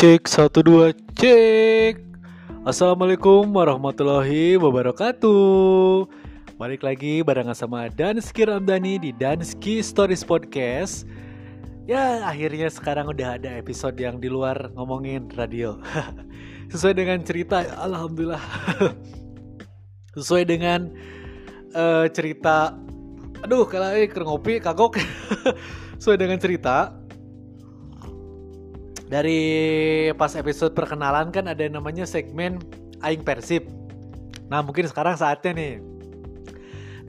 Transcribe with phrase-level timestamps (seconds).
[0.00, 2.00] Cek satu dua cek.
[2.64, 6.08] Assalamualaikum warahmatullahi wabarakatuh.
[6.56, 11.04] Balik lagi barengan sama Danski Ramdhani di Danski Stories Podcast.
[11.84, 15.76] Ya akhirnya sekarang udah ada episode yang di luar ngomongin radio.
[16.72, 18.40] Sesuai dengan cerita, alhamdulillah.
[20.16, 20.96] Sesuai dengan
[21.76, 22.72] uh, cerita.
[23.44, 24.96] Aduh, kalau ini ngopi kagok.
[26.00, 26.99] Sesuai dengan cerita
[29.10, 29.42] dari
[30.14, 32.62] pas episode perkenalan kan ada yang namanya segmen
[33.02, 33.66] Aing Persib.
[34.46, 35.74] Nah mungkin sekarang saatnya nih.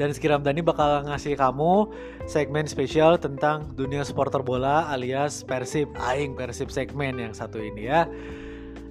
[0.02, 1.94] Dan Skiram Dani bakal ngasih kamu
[2.26, 5.94] segmen spesial tentang dunia supporter bola alias Persib.
[6.02, 8.10] Aing Persib segmen yang satu ini ya.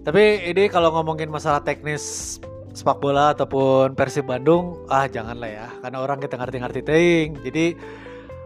[0.06, 2.38] Tapi ini kalau ngomongin masalah teknis
[2.70, 5.68] sepak bola ataupun Persib Bandung, ah janganlah ya.
[5.82, 7.26] Karena orang kita ngerti-ngerti ting.
[7.42, 7.74] Jadi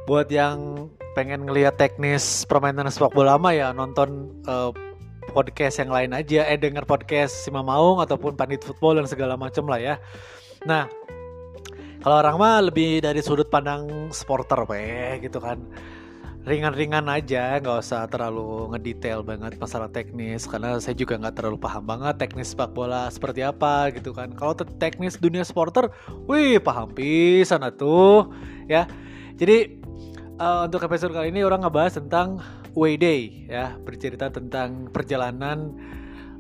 [0.09, 4.75] buat yang pengen ngelihat teknis permainan sepak bola lama ya nonton uh,
[5.31, 6.45] podcast yang lain aja.
[6.51, 9.95] Eh denger podcast Sima Maung ataupun Pandit Football dan segala macam lah ya.
[10.67, 10.91] Nah
[12.03, 15.63] kalau orang mah lebih dari sudut pandang supporter weh gitu kan.
[16.45, 21.89] Ringan-ringan aja nggak usah terlalu ngedetail banget masalah teknis karena saya juga nggak terlalu paham
[21.89, 24.35] banget teknis sepak bola seperti apa gitu kan.
[24.37, 25.89] Kalau teknis dunia supporter
[26.29, 28.29] wih paham pisan tuh
[28.69, 28.85] ya.
[29.41, 29.84] Jadi
[30.39, 32.43] uh, untuk episode kali ini orang ngebahas tentang
[32.75, 35.75] Way Day ya, bercerita tentang perjalanan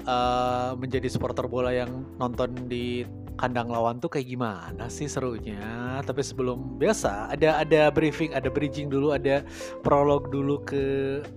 [0.06, 6.02] uh, menjadi supporter bola yang nonton di kandang lawan tuh kayak gimana sih serunya.
[6.02, 9.46] Tapi sebelum biasa ada ada briefing, ada bridging dulu, ada
[9.86, 10.82] prolog dulu ke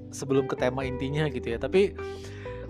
[0.09, 1.61] sebelum ke tema intinya gitu ya.
[1.61, 1.93] Tapi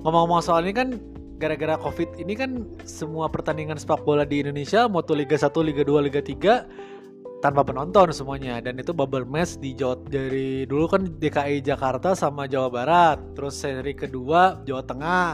[0.04, 1.00] ngomong-ngomong soal ini kan
[1.38, 5.84] gara-gara Covid ini kan semua pertandingan sepak bola di Indonesia, mau tuh Liga 1, Liga
[5.86, 6.97] 2, Liga 3
[7.40, 8.60] tanpa penonton semuanya.
[8.62, 13.18] Dan itu bubble match di Jawa dari dulu kan DKI Jakarta sama Jawa Barat.
[13.38, 15.30] Terus seri kedua Jawa Tengah.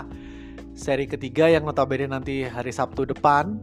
[0.73, 3.61] Seri ketiga yang notabene nanti hari Sabtu depan.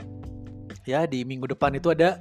[0.88, 2.18] Ya di minggu depan itu ada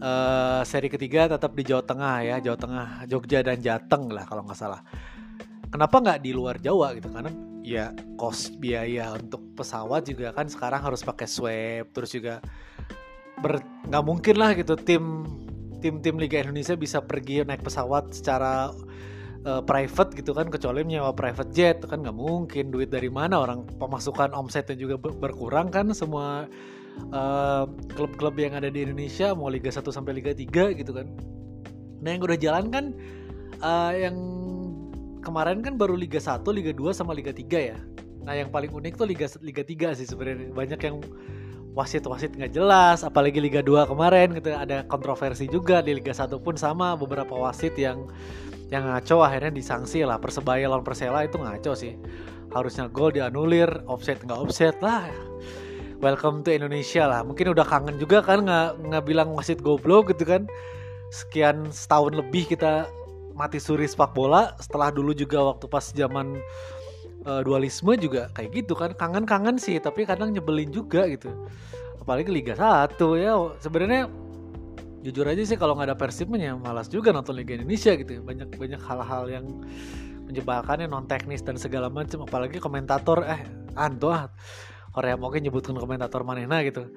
[0.00, 2.36] uh, seri ketiga tetap di Jawa Tengah ya.
[2.40, 4.80] Jawa Tengah Jogja dan Jateng lah kalau nggak salah.
[5.70, 7.12] Kenapa nggak di luar Jawa gitu?
[7.12, 12.40] Karena ya kos biaya untuk pesawat juga kan sekarang harus pakai swab terus juga
[13.88, 15.28] nggak mungkin lah gitu tim
[15.80, 18.70] tim-tim Liga Indonesia bisa pergi naik pesawat secara
[19.44, 23.40] uh, private gitu kan kecuali menyewa private jet kan nggak mungkin duit dari mana.
[23.40, 26.46] Orang pemasukan omsetnya juga berkurang kan semua
[27.00, 27.64] eh,
[27.96, 31.08] klub-klub uh, yang ada di Indonesia mau Liga 1 sampai Liga 3 gitu kan.
[32.00, 32.84] Nah yang udah jalan kan
[33.64, 34.16] uh, yang
[35.20, 37.78] kemarin kan baru Liga 1, Liga 2 sama Liga 3 ya.
[38.24, 40.52] Nah yang paling unik tuh Liga Liga 3 sih sebenarnya.
[40.52, 40.96] Banyak yang
[41.70, 46.58] wasit-wasit nggak jelas apalagi Liga 2 kemarin gitu ada kontroversi juga di Liga 1 pun
[46.58, 48.10] sama beberapa wasit yang
[48.70, 50.22] yang ngaco akhirnya disanksi lah.
[50.22, 51.98] Persebaya lawan Persela itu ngaco sih.
[52.54, 55.10] Harusnya gol dianulir offset nggak offset lah.
[56.00, 57.20] Welcome to Indonesia lah.
[57.26, 60.46] Mungkin udah kangen juga kan nggak nggak bilang wasit goblok gitu kan.
[61.10, 62.86] Sekian setahun lebih kita
[63.34, 64.54] mati suri sepak bola.
[64.62, 66.38] Setelah dulu juga waktu pas zaman
[67.30, 68.90] uh, dualisme juga kayak gitu kan.
[68.98, 71.30] Kangen-kangen sih tapi kadang nyebelin juga gitu.
[72.02, 73.32] Apalagi Liga 1 ya.
[73.62, 74.10] Sebenarnya
[75.00, 78.18] jujur aja sih kalau nggak ada persibnya malas juga nonton Liga Indonesia gitu.
[78.20, 79.46] Banyak banyak hal-hal yang
[80.26, 82.26] menyebalkannya non teknis dan segala macam.
[82.26, 83.40] Apalagi komentator eh
[83.78, 84.26] anto ah.
[84.90, 86.90] Korea mungkin nyebutkan komentator manehna gitu.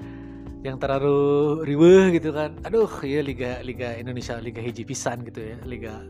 [0.65, 1.17] Yang terlalu
[1.61, 2.57] riweh gitu kan.
[2.65, 5.57] Aduh ya liga liga Indonesia liga hiji pisan gitu ya.
[5.61, 6.01] Liga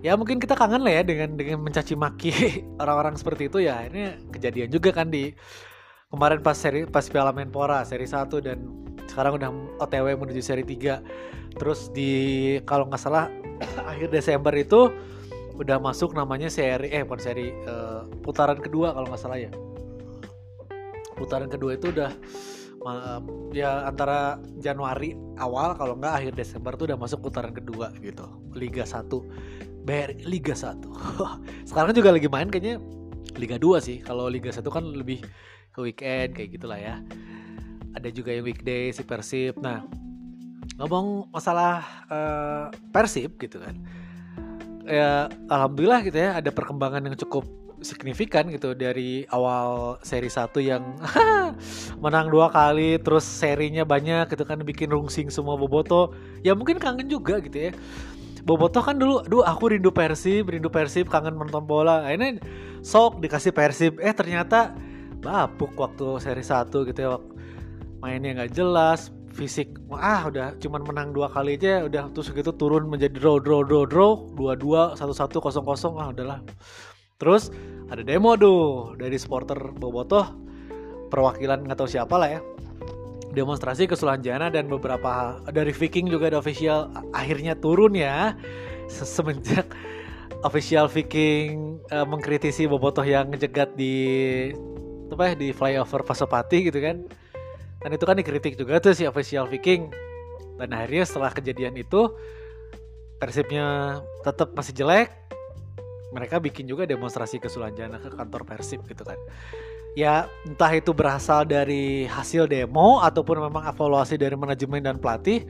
[0.00, 2.32] ya mungkin kita kangen lah ya dengan dengan mencaci maki
[2.82, 3.58] orang-orang seperti itu.
[3.64, 5.34] Ya ini kejadian juga kan di
[6.12, 8.58] kemarin pas seri pas Piala Menpora seri 1 dan
[9.08, 9.50] sekarang udah
[9.82, 12.12] OTW menuju seri 3 terus di
[12.68, 13.28] kalau nggak salah
[13.90, 14.92] akhir Desember itu
[15.58, 19.50] udah masuk namanya seri eh bukan seri uh, putaran kedua kalau nggak salah ya.
[21.18, 22.14] Putaran kedua itu udah
[23.50, 28.86] ya antara Januari awal kalau nggak akhir Desember tuh udah masuk putaran kedua gitu Liga
[28.86, 29.10] 1
[29.88, 30.84] BRI Liga 1
[31.72, 32.76] sekarang juga lagi main kayaknya
[33.38, 33.98] Liga 2 sih.
[34.02, 35.22] Kalau Liga 1 kan lebih
[35.70, 36.98] ke weekend kayak gitulah ya.
[37.94, 39.56] Ada juga yang weekday si Persib.
[39.62, 39.86] Nah
[40.76, 43.78] ngomong masalah uh, Persib gitu kan.
[44.84, 47.46] Ya alhamdulillah gitu ya ada perkembangan yang cukup
[47.78, 50.82] signifikan gitu dari awal seri 1 yang
[52.02, 56.10] menang dua kali terus serinya banyak gitu kan bikin rungsing semua boboto.
[56.42, 57.72] Ya mungkin kangen juga gitu ya
[58.48, 62.08] Bobotoh kan dulu, aduh aku rindu Persib, rindu Persib, kangen menonton bola.
[62.08, 62.40] Ini
[62.80, 64.72] sok dikasih Persib, eh ternyata
[65.20, 67.20] bapuk waktu seri 1 gitu ya.
[68.00, 72.88] Mainnya nggak jelas, fisik ah udah cuman menang dua kali aja udah terus gitu turun
[72.88, 74.16] menjadi draw draw draw draw.
[74.32, 76.40] Dua dua satu satu kosong kosong ah udahlah.
[77.20, 77.52] Terus
[77.92, 80.24] ada demo tuh dari supporter Bobotoh
[81.12, 82.40] perwakilan nggak tahu siapa lah ya
[83.32, 88.36] demonstrasi ke Sulanjana dan beberapa dari Viking juga ada official akhirnya turun ya.
[88.88, 89.68] Semenjak
[90.46, 93.96] official Viking uh, mengkritisi Bobotoh yang ngejegat di
[95.08, 97.04] apa ya di flyover Pasopati gitu kan.
[97.78, 99.92] Dan itu kan dikritik juga tuh si official Viking.
[100.58, 102.10] Dan akhirnya setelah kejadian itu
[103.18, 105.10] Persibnya tetap masih jelek
[106.12, 109.18] mereka bikin juga demonstrasi ke Sulanjana ke kantor Persib gitu kan
[109.98, 115.42] ya entah itu berasal dari hasil demo ataupun memang evaluasi dari manajemen dan pelatih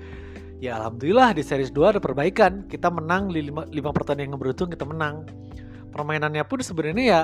[0.57, 4.89] ya alhamdulillah di series 2 ada perbaikan kita menang di 5, 5 pertandingan beruntun kita
[4.89, 5.29] menang
[5.93, 7.21] permainannya pun sebenarnya ya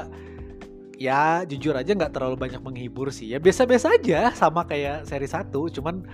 [1.01, 5.49] ya jujur aja nggak terlalu banyak menghibur sih ya biasa-biasa aja sama kayak seri 1
[5.51, 6.05] cuman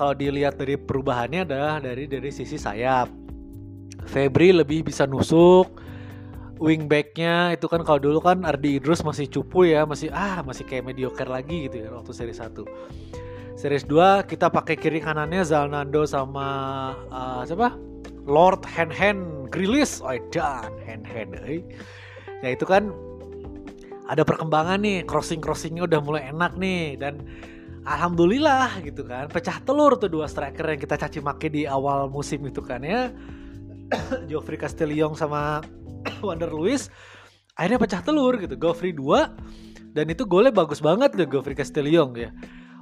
[0.00, 3.12] kalau dilihat dari perubahannya adalah dari dari sisi sayap.
[4.08, 5.68] Febri lebih bisa nusuk.
[6.60, 10.92] Wingbacknya itu kan kalau dulu kan Ardi Idrus masih cupu ya, masih ah masih kayak
[10.92, 12.52] mediocre lagi gitu ya waktu seri 1.
[13.56, 16.48] Series 2 kita pakai kiri kanannya Zalnando sama
[17.08, 17.76] uh, siapa?
[18.28, 20.04] Lord Hand Hand Grilis.
[20.04, 21.40] Oh, dan Hand Hand.
[21.48, 21.64] Eh.
[22.44, 22.92] Ya itu kan
[24.04, 27.24] ada perkembangan nih, crossing-crossingnya udah mulai enak nih dan
[27.88, 32.44] alhamdulillah gitu kan pecah telur tuh dua striker yang kita caci maki di awal musim
[32.44, 33.08] itu kan ya
[34.28, 35.64] Geoffrey Castellion sama
[36.26, 36.88] Wander Luis
[37.58, 38.56] akhirnya pecah telur gitu.
[38.56, 42.30] Geoffrey 2 dan itu golnya bagus banget loh Geoffrey Castellion ya.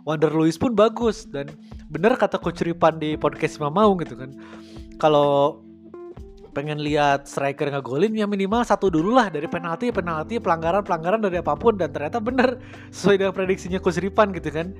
[0.07, 1.53] Wander Luis pun bagus dan
[1.93, 4.33] bener kata coach Ripan di podcast Mamau gitu kan.
[4.97, 5.61] Kalau
[6.57, 11.39] pengen lihat striker ngegolin ya minimal satu dulu lah dari penalti penalti pelanggaran pelanggaran dari
[11.39, 12.59] apa pun dan ternyata bener
[12.95, 14.73] sesuai dengan prediksinya Kusripan gitu kan.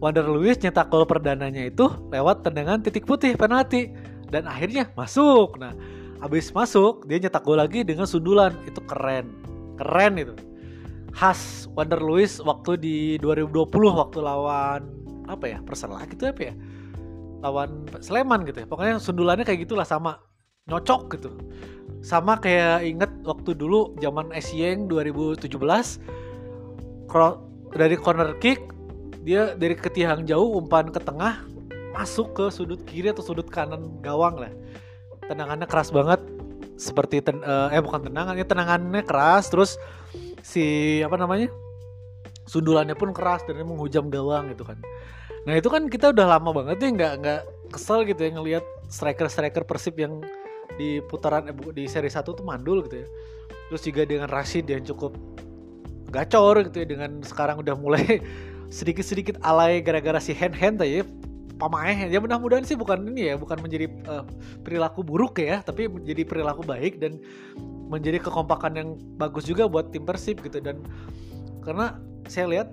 [0.00, 3.92] Wander Lewis nyetak gol perdananya itu lewat tendangan titik putih penalti
[4.32, 5.60] dan akhirnya masuk.
[5.60, 5.76] Nah
[6.20, 8.52] habis masuk dia nyetak gol lagi dengan sundulan.
[8.68, 9.32] Itu keren.
[9.80, 10.34] Keren itu.
[11.10, 14.86] Khas Wander Lewis waktu di 2020 waktu lawan
[15.26, 16.54] apa ya Persela gitu apa ya?
[17.42, 18.66] Lawan Sleman gitu ya.
[18.68, 20.20] Pokoknya sundulannya kayak gitulah sama
[20.70, 21.30] nyocok gitu.
[22.00, 25.50] Sama kayak inget waktu dulu zaman Esieng 2017
[27.74, 28.70] dari corner kick
[29.26, 31.44] dia dari ketiang jauh umpan ke tengah
[31.92, 34.52] masuk ke sudut kiri atau sudut kanan gawang lah
[35.30, 36.18] tendangannya keras banget.
[36.74, 39.78] Seperti ten, uh, eh bukan tendangannya tendangannya keras terus
[40.42, 41.52] si apa namanya
[42.48, 44.80] sundulannya pun keras dan menghujam gawang gitu kan.
[45.46, 47.40] Nah itu kan kita udah lama banget ya nggak nggak
[47.70, 50.18] kesel gitu ya ngelihat striker striker persib yang
[50.74, 53.08] di putaran eh, di seri 1 tuh mandul gitu ya.
[53.70, 55.14] Terus juga dengan Rashid yang cukup
[56.10, 58.18] gacor gitu ya dengan sekarang udah mulai
[58.76, 61.06] sedikit-sedikit alay gara-gara si hand hand ya
[61.60, 62.18] pamaeh ya.
[62.18, 64.24] Mudah-mudahan sih bukan ini ya bukan menjadi uh,
[64.64, 67.20] perilaku buruk ya tapi menjadi perilaku baik dan
[67.92, 68.88] menjadi kekompakan yang
[69.20, 70.64] bagus juga buat tim Persib gitu.
[70.64, 70.80] Dan
[71.60, 72.68] karena saya lihat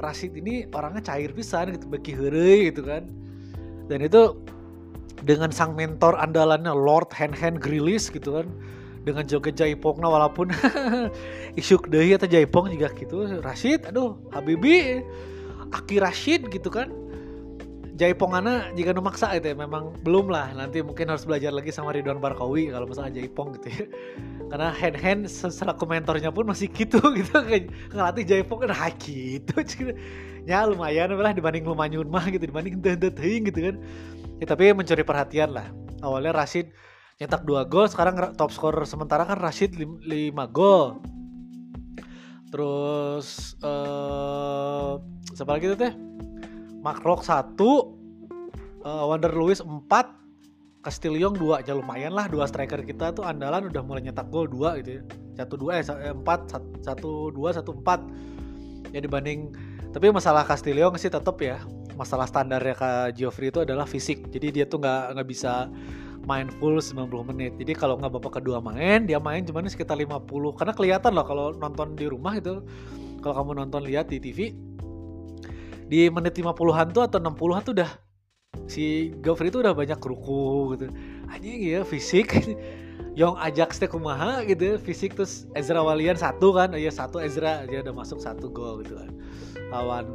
[0.00, 3.08] Rashid ini orangnya cair pisan gitu bagi hari gitu kan.
[3.88, 4.36] Dan itu
[5.24, 8.48] dengan sang mentor andalannya Lord Hand Hand Grilis gitu kan
[9.04, 10.52] dengan joget Jaipongna walaupun
[11.60, 13.40] isuk deui atau Jaipong juga gitu.
[13.40, 15.00] Rashid aduh Habibi
[15.70, 16.90] Aki Rashid gitu kan
[18.00, 20.56] Jaipongana jika nu maksa itu ya memang belum lah.
[20.56, 23.84] Nanti mungkin harus belajar lagi sama Ridwan Barkawi kalau misalnya Jaipong gitu ya.
[24.48, 27.36] Karena hand hand selaku mentornya pun masih gitu gitu.
[27.44, 28.72] Kayak ngelatih Jaipong kan
[29.04, 29.54] gitu
[30.48, 33.76] ya lumayan lah dibanding lumayan mah gitu dibanding deh gitu kan.
[34.40, 35.68] Ya, tapi mencuri perhatian lah.
[36.00, 36.72] Awalnya Rashid
[37.20, 40.08] nyetak dua gol sekarang top scorer sementara kan Rashid 5
[40.48, 41.04] gol.
[42.48, 44.96] Terus uh,
[45.36, 45.92] siapa lagi tuh teh
[46.80, 49.86] Makrok 1 uh, Wander Lewis 4
[50.80, 54.80] Castillion 2 aja lumayan lah dua striker kita tuh andalan udah mulai nyetak gol 2
[54.80, 55.02] gitu ya
[55.40, 56.52] satu dua eh empat
[56.84, 58.00] satu dua satu empat
[58.92, 59.52] ya dibanding
[59.92, 61.60] tapi masalah Castillion sih tetap ya
[62.00, 64.32] masalah standarnya Kak Geoffrey itu adalah fisik.
[64.32, 65.68] Jadi dia tuh nggak nggak bisa
[66.24, 67.52] main full 90 menit.
[67.60, 70.56] Jadi kalau nggak bapak kedua main, dia main cuma sekitar 50.
[70.56, 72.64] Karena kelihatan loh kalau nonton di rumah itu
[73.20, 74.56] kalau kamu nonton lihat di TV
[75.90, 77.90] di menit 50-an tuh atau 60-an tuh udah
[78.70, 80.86] si Geoffrey itu udah banyak ruku gitu.
[81.26, 82.30] Aja ya fisik.
[83.18, 87.82] Yong ajak teh kumaha gitu fisik terus Ezra Walian satu kan iya satu Ezra dia
[87.82, 89.10] udah masuk satu gol gitu kan.
[89.74, 90.06] Lawan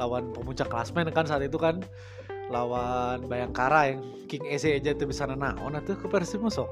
[0.00, 1.84] lawan pemuncak klasmen kan saat itu kan.
[2.48, 6.68] Lawan Bayangkara yang King Eze aja tuh bisa naon tuh ke Persib masuk.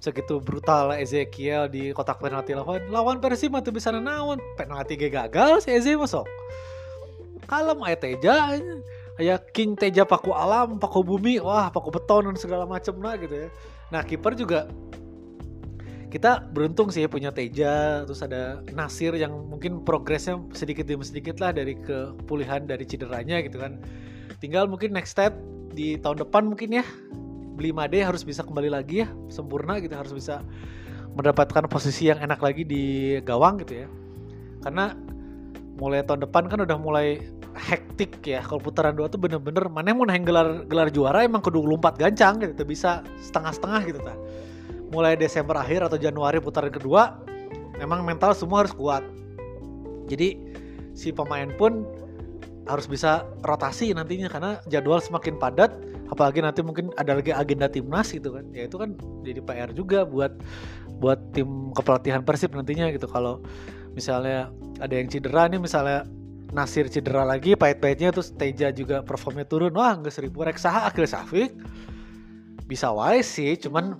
[0.00, 5.76] Segitu brutal Ezekiel di kotak penalti lawan lawan Persib tuh bisa naon penalti gagal si
[5.76, 6.24] Eze masuk
[7.46, 8.34] kalem ayat Teja
[9.20, 13.46] ya King Teja paku alam paku bumi wah paku beton dan segala macem lah gitu
[13.46, 13.48] ya.
[13.92, 14.66] Nah kiper juga
[16.10, 21.54] kita beruntung sih punya Teja terus ada Nasir yang mungkin progresnya sedikit demi sedikit lah
[21.54, 23.78] dari kepulihan dari cederanya gitu kan.
[24.42, 25.36] Tinggal mungkin next step
[25.70, 26.84] di tahun depan mungkin ya
[27.54, 30.42] beli Made harus bisa kembali lagi ya sempurna gitu harus bisa
[31.14, 33.88] mendapatkan posisi yang enak lagi di gawang gitu ya.
[34.64, 34.96] Karena
[35.80, 37.24] mulai tahun depan kan udah mulai
[37.56, 38.44] hektik ya.
[38.44, 42.38] Kalau putaran dua tuh bener-bener mana mau naik gelar gelar juara emang kudu lompat gancang
[42.44, 44.14] gitu bisa setengah-setengah gitu ta
[44.92, 47.22] mulai Desember akhir atau Januari putaran kedua
[47.80, 49.02] memang mental semua harus kuat.
[50.10, 50.36] Jadi
[50.92, 51.88] si pemain pun
[52.68, 55.72] harus bisa rotasi nantinya karena jadwal semakin padat
[56.10, 58.44] apalagi nanti mungkin ada lagi agenda timnas gitu kan.
[58.52, 60.36] Ya itu kan jadi PR juga buat
[61.00, 63.08] buat tim kepelatihan Persib nantinya gitu.
[63.08, 63.40] Kalau
[64.00, 64.48] misalnya
[64.80, 66.08] ada yang cedera nih misalnya
[66.50, 71.52] Nasir cedera lagi pahit-pahitnya terus Teja juga performnya turun wah nggak seribu reksaha akhir Safik
[72.66, 73.94] bisa wise sih cuman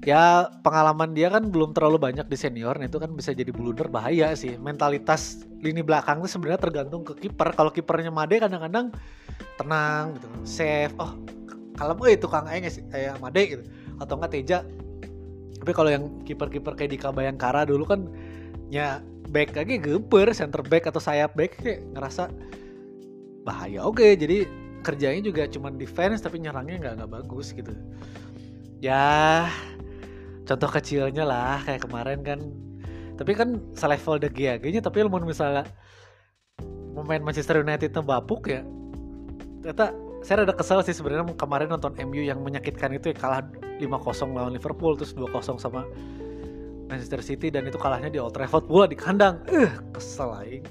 [0.00, 3.88] ya pengalaman dia kan belum terlalu banyak di senior nah itu kan bisa jadi blunder
[3.92, 4.56] bahaya sih.
[4.56, 7.52] Mentalitas lini belakang tuh sebenarnya tergantung ke kiper.
[7.52, 8.92] Kalau kipernya Made kadang-kadang
[9.60, 11.16] tenang gitu safe oh
[11.80, 13.62] oh itu Kang Aing kayak Made gitu.
[14.00, 14.58] Atau enggak Teja.
[15.60, 18.08] Tapi kalau yang kiper-kiper kayak di Kabayangkara dulu kan
[18.70, 22.30] ya back lagi geber center back atau sayap back kayak ngerasa
[23.42, 23.82] bahaya.
[23.84, 24.46] Oke okay, jadi
[24.80, 27.74] kerjanya juga cuma defense tapi nyerangnya nggak nggak bagus gitu.
[28.80, 29.46] Ya
[30.46, 32.40] contoh kecilnya lah kayak kemarin kan.
[33.18, 35.68] Tapi kan selevel De Gea nya tapi mau misalnya
[36.96, 38.64] pemain Manchester United bapuk ya
[39.60, 43.44] ternyata saya rada kesel sih sebenarnya kemarin nonton MU yang menyakitkan itu ya kalah
[43.80, 45.84] 5-0 lawan Liverpool terus 2-0 sama
[46.90, 49.38] Manchester City dan itu kalahnya di Old Trafford pula di kandang.
[49.46, 50.64] Eh, kesel aing.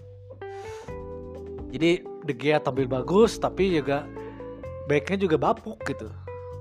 [1.71, 4.03] Jadi De Gea tampil bagus tapi juga
[4.91, 6.11] backnya juga bapuk gitu.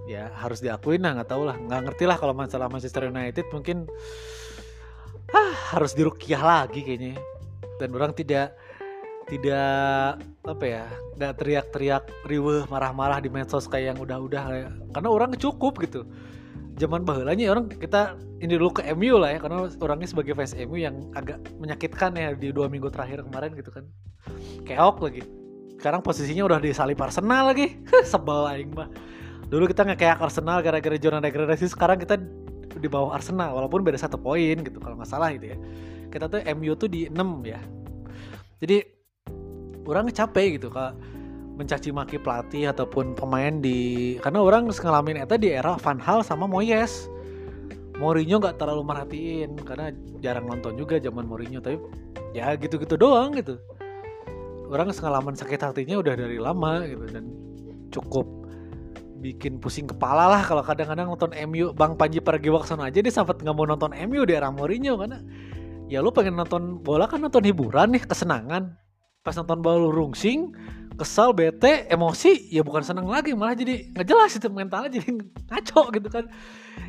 [0.07, 3.85] Ya harus diakuin lah nggak tahu lah nggak ngerti lah kalau masalah Manchester United mungkin
[5.35, 7.21] ah, harus dirukiah lagi kayaknya
[7.77, 8.57] dan orang tidak
[9.29, 10.17] tidak
[10.49, 10.85] apa ya
[11.21, 14.43] nggak teriak-teriak riweh marah-marah di medsos kayak yang udah-udah
[14.97, 16.09] karena orang cukup gitu
[16.79, 20.79] zaman bahulanya orang kita ini dulu ke MU lah ya karena orangnya sebagai fans MU
[20.79, 23.85] yang agak menyakitkan ya di dua minggu terakhir kemarin gitu kan.
[24.63, 25.23] Keok lagi.
[25.79, 27.77] Sekarang posisinya udah di salib Arsenal lagi.
[28.11, 28.89] Sebel aing mah.
[29.51, 32.17] Dulu kita nggak kayak Arsenal gara-gara zona degradasi sekarang kita
[32.79, 35.59] di bawah Arsenal walaupun beda satu poin gitu kalau nggak salah gitu ya.
[36.09, 37.61] Kita tuh MU tuh di 6 ya.
[38.63, 38.77] Jadi
[39.89, 40.93] orang capek gitu kak
[41.59, 46.47] mencaci maki pelatih ataupun pemain di karena orang ngalamin itu di era Van Hal sama
[46.47, 47.11] Moyes.
[47.99, 49.91] Mourinho nggak terlalu merhatiin karena
[50.23, 51.83] jarang nonton juga zaman Mourinho tapi
[52.31, 53.59] ya gitu-gitu doang gitu.
[54.71, 57.27] Orang pengalaman sakit hatinya udah dari lama gitu dan
[57.91, 58.27] cukup
[59.19, 63.57] bikin pusing kepala lah kalau kadang-kadang nonton MU Bang Panji Pragiwaksono aja dia sempat nggak
[63.59, 65.19] mau nonton MU di era Mourinho karena
[65.91, 68.79] ya lu pengen nonton bola kan nonton hiburan nih kesenangan.
[69.27, 70.55] Pas nonton bola rungsing
[70.99, 75.09] kesal bete emosi ya bukan seneng lagi malah jadi nggak jelas itu mentalnya jadi
[75.49, 76.25] ngaco gitu kan.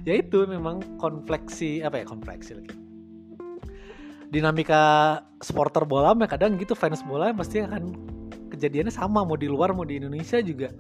[0.04, 2.74] Ya itu memang konfleksi apa ya konfleksi lagi.
[4.30, 7.94] Dinamika supporter bola ya kadang gitu fans bola pasti akan
[8.50, 10.74] kejadiannya sama mau di luar mau di Indonesia juga.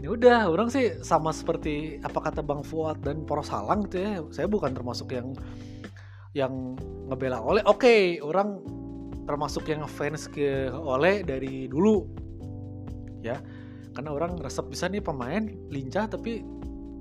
[0.00, 4.20] Ya udah orang sih sama seperti apa kata Bang Fuad dan Poros Salang gitu ya
[4.32, 5.32] saya bukan termasuk yang
[6.36, 6.76] yang
[7.08, 7.62] ngebela oleh.
[7.64, 8.60] Oke okay, orang
[9.24, 12.04] termasuk yang fans ke oleh dari dulu.
[13.24, 13.40] Ya
[13.94, 16.42] karena orang resep bisa nih pemain lincah tapi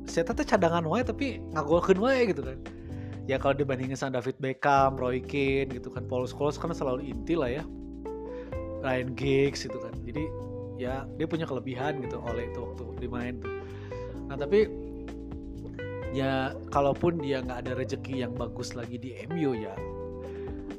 [0.06, 2.60] saya tetap cadangan wae tapi ngagolkeun wae gitu kan.
[3.24, 7.40] Ya kalau dibandingin sama David Beckham, Roy Keane gitu kan Paul Scholes kan selalu inti
[7.40, 7.64] lah ya.
[8.84, 9.96] Ryan Giggs gitu kan.
[10.04, 10.28] Jadi
[10.76, 13.52] ya dia punya kelebihan gitu oleh itu waktu dimain tuh.
[14.28, 14.68] Nah tapi
[16.14, 19.74] ya kalaupun dia nggak ada rezeki yang bagus lagi di MU ya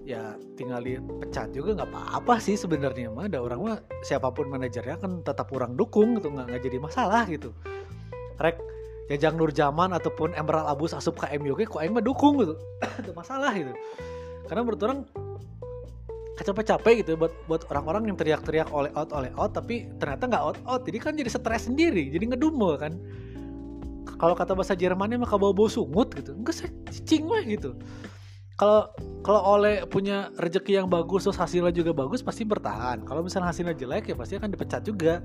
[0.04, 3.26] ya tinggal dipecat juga nggak apa-apa sih sebenarnya mah.
[3.26, 7.56] Ada orang mah siapa pun manajernya kan tetap orang dukung gitu nggak jadi masalah gitu.
[8.36, 8.60] Rek
[9.08, 12.54] Jajang Nur Zaman ataupun Emerald Abus asup ke MU kok aing dukung gitu?
[13.00, 13.72] Ada masalah gitu.
[14.48, 15.00] Karena menurut orang
[16.34, 20.58] capek-capek gitu buat buat orang-orang yang teriak-teriak oleh out oleh out tapi ternyata nggak out
[20.68, 20.82] out.
[20.84, 22.92] Jadi kan jadi stres sendiri jadi ngedumel kan.
[24.14, 26.36] Kalau kata bahasa Jermannya mah bau bau sungut gitu.
[26.36, 27.72] Enggak sih cicing mah gitu
[28.54, 28.86] kalau
[29.26, 33.02] kalau oleh punya rezeki yang bagus terus hasilnya juga bagus pasti bertahan.
[33.02, 35.18] Kalau misalnya hasilnya jelek ya pasti akan dipecat juga.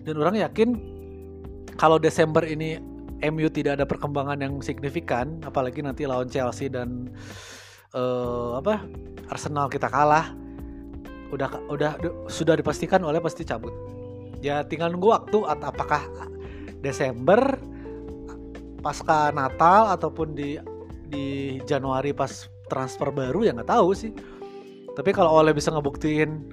[0.00, 0.68] Dan orang yakin
[1.76, 2.80] kalau Desember ini
[3.20, 7.12] MU tidak ada perkembangan yang signifikan apalagi nanti lawan Chelsea dan
[7.92, 8.80] uh, apa
[9.28, 10.32] Arsenal kita kalah
[11.28, 11.92] udah udah
[12.32, 13.76] sudah dipastikan oleh pasti cabut.
[14.40, 16.00] Ya tinggal nunggu waktu atau apakah
[16.80, 17.60] Desember
[18.80, 20.56] pasca Natal ataupun di
[21.12, 24.14] di Januari pas transfer baru ya nggak tahu sih.
[24.94, 26.46] Tapi kalau Ole bisa ngebuktiin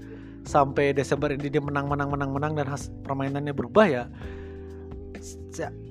[0.47, 4.03] sampai Desember ini dia menang menang menang menang dan has, permainannya berubah ya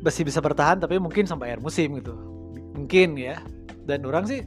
[0.01, 2.15] masih bisa bertahan tapi mungkin sampai akhir musim gitu.
[2.77, 3.43] Mungkin ya.
[3.87, 4.43] Dan orang sih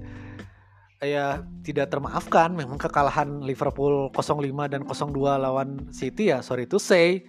[1.03, 2.55] ya tidak termaafkan.
[2.55, 7.23] Memang kekalahan Liverpool 05 dan 02 lawan City ya sorry to say.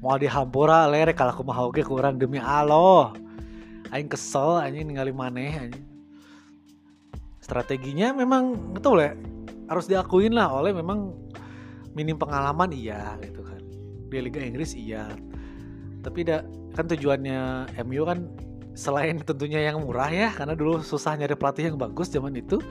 [0.00, 3.12] Mau dihampura lerek kalau aku mau kurang demi Allah.
[3.92, 5.89] Aing kesel anjing ninggalin maneh anjing
[7.50, 9.18] strateginya memang betul ya.
[9.66, 11.10] Harus diakuin lah oleh memang
[11.98, 13.58] minim pengalaman iya gitu kan.
[14.06, 15.10] Di Liga Inggris iya.
[16.06, 16.46] Tapi da,
[16.78, 18.30] kan tujuannya MU kan
[18.78, 22.62] selain tentunya yang murah ya karena dulu susah nyari pelatih yang bagus zaman itu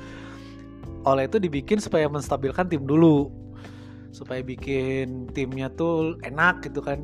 [1.04, 3.28] oleh itu dibikin supaya menstabilkan tim dulu.
[4.16, 7.04] Supaya bikin timnya tuh enak gitu kan.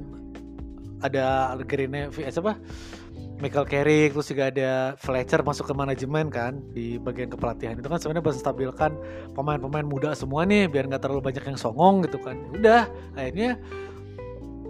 [1.04, 2.56] Ada Algerine eh, siapa
[3.36, 7.76] Michael Carrick terus juga ada Fletcher masuk ke manajemen kan di bagian kepelatihan.
[7.76, 8.92] Itu kan sebenarnya menstabilkan
[9.36, 12.40] pemain-pemain muda semua nih biar nggak terlalu banyak yang songong gitu kan.
[12.56, 12.88] Udah
[13.20, 13.60] akhirnya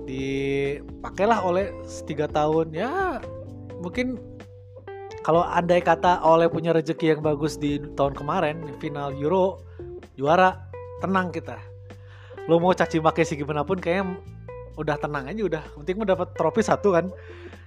[0.10, 1.69] dipakailah oleh
[2.10, 2.74] tiga tahun.
[2.74, 3.22] Ya
[3.77, 4.17] mungkin
[5.22, 9.62] kalau andai kata oleh punya rezeki yang bagus di tahun kemarin final Euro
[10.17, 10.57] juara
[11.05, 11.62] tenang kita.
[12.50, 14.17] Lo mau caci maki sih gimana pun kayaknya
[14.77, 15.63] udah tenang aja udah.
[15.81, 17.13] Penting dapat trofi satu kan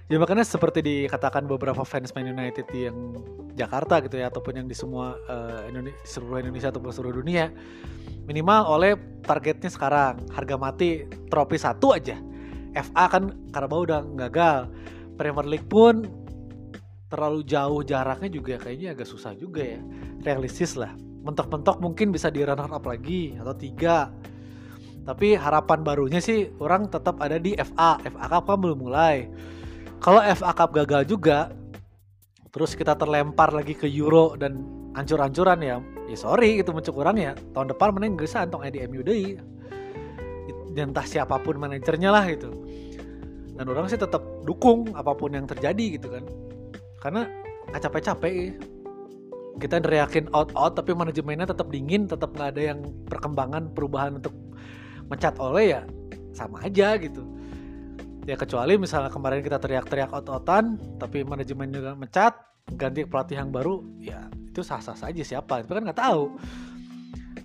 [0.09, 2.97] ya makanya seperti dikatakan beberapa fans Man United yang
[3.53, 7.53] Jakarta gitu ya ataupun yang di semua uh, Indonesia, seluruh Indonesia ataupun seluruh dunia
[8.29, 8.93] minimal oleh
[9.25, 10.21] targetnya sekarang.
[10.29, 12.17] Harga mati trofi satu aja.
[12.77, 14.69] FA kan Carabao udah gagal.
[15.17, 16.05] Premier League pun
[17.09, 19.81] terlalu jauh jaraknya juga kayaknya agak susah juga ya.
[20.21, 20.93] Realistis lah.
[21.25, 24.13] Mentok-mentok mungkin bisa di runner up lagi atau tiga.
[25.03, 29.25] Tapi harapan barunya sih orang tetap ada di FA FA Cup kan belum mulai
[29.99, 31.51] kalau FA Cup gagal juga
[32.49, 34.65] terus kita terlempar lagi ke Euro dan
[34.97, 35.77] ancur-ancuran ya
[36.09, 39.37] ya sorry itu mencuk orang ya tahun depan mending gak bisa antong di MU deh
[40.79, 42.49] entah siapa pun manajernya lah gitu.
[43.59, 46.23] Dan orang sih tetap dukung apa pun yang terjadi gitu kan.
[47.03, 47.27] Karena
[47.69, 48.55] nggak capek-capek
[49.59, 52.79] kita neriakin out out tapi manajemennya tetap dingin tetap nggak ada yang
[53.11, 54.31] perkembangan perubahan untuk
[55.11, 55.81] mencat oleh ya
[56.31, 57.27] sama aja gitu
[58.29, 62.37] ya kecuali misalnya kemarin kita teriak-teriak out-outan tapi manajemen juga mencat
[62.77, 65.63] ganti pelatih yang baru ya itu sah-sah saja siapa.
[65.63, 66.35] Itu kan nggak tahu.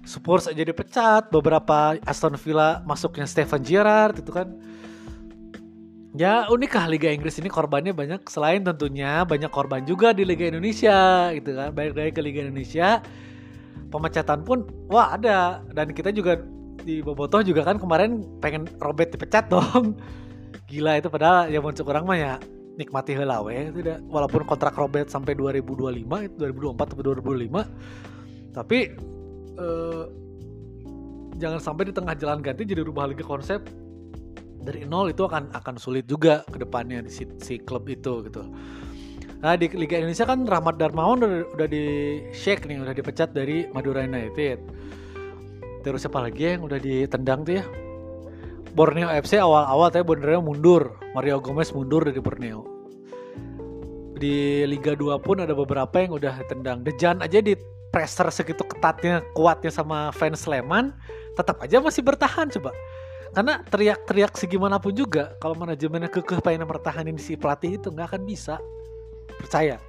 [0.04, 4.50] Spurs aja dipecat beberapa Aston Villa masuknya Steven Gerrard itu kan.
[6.14, 8.26] Ya unik lah Liga Inggris ini korbannya banyak.
[8.26, 11.70] Selain tentunya banyak korban juga di Liga Indonesia gitu kan.
[11.70, 12.98] Baik dari ke Liga Indonesia.
[13.94, 15.62] Pemecatan pun wah ada.
[15.70, 16.42] Dan kita juga
[16.84, 19.96] di Bobotoh juga kan kemarin pengen Robert dipecat dong
[20.74, 22.32] gila itu padahal ya muncul orang mah ya
[22.74, 28.78] nikmati helawe tidak walaupun kontrak Robert sampai 2025 itu 2024 atau 2025 tapi
[29.54, 30.04] eh,
[31.38, 33.62] jangan sampai di tengah jalan ganti jadi rubah lagi konsep
[34.64, 38.42] dari nol itu akan akan sulit juga ke depannya di si, si klub itu gitu.
[39.44, 41.84] Nah di Liga Indonesia kan Rahmat Darmawan udah, udah di
[42.32, 44.56] shake nih, udah dipecat dari Madura United.
[45.84, 47.64] Terus siapa lagi yang udah ditendang tuh ya?
[48.74, 50.98] Borneo FC awal-awal tapi Borneo mundur.
[51.14, 52.66] Mario Gomez mundur dari Borneo.
[54.18, 56.82] Di Liga 2 pun ada beberapa yang udah tendang.
[56.82, 57.54] Dejan aja di
[57.94, 60.90] pressure segitu ketatnya, kuatnya sama fans Sleman,
[61.38, 62.74] tetap aja masih bertahan coba
[63.34, 68.62] karena teriak-teriak segimanapun juga kalau manajemennya kekeh pengen mempertahankan si pelatih itu nggak akan bisa
[69.34, 69.82] percaya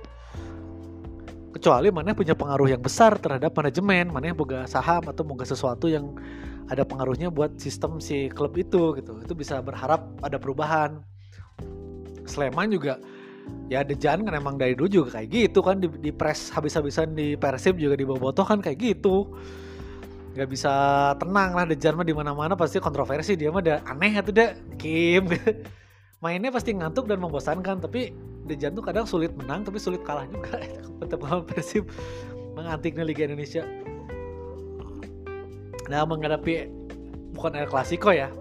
[1.53, 5.85] kecuali mana punya pengaruh yang besar terhadap manajemen mana yang boga saham atau boga sesuatu
[5.85, 6.17] yang
[6.69, 9.21] ada pengaruhnya buat sistem si klub itu gitu.
[9.21, 11.01] Itu bisa berharap ada perubahan.
[12.25, 12.97] Sleman juga
[13.69, 17.37] ya Dejan kan emang dari dulu juga kayak gitu kan di, di press habis-habisan di
[17.37, 19.29] Persib juga di Bobotoh kan kayak gitu.
[20.35, 20.73] Nggak bisa
[21.21, 25.29] tenang lah Dejan mah di mana-mana pasti kontroversi dia mah ada aneh atau deh Kim?
[26.23, 28.09] Mainnya pasti ngantuk dan membosankan tapi
[28.45, 30.61] Dejan tuh kadang sulit menang tapi sulit kalah juga.
[31.05, 31.85] Tetap Persib
[32.57, 33.61] mengantiknya Liga Indonesia
[35.85, 36.69] nah menghadapi
[37.35, 38.31] bukan El Clasico ya.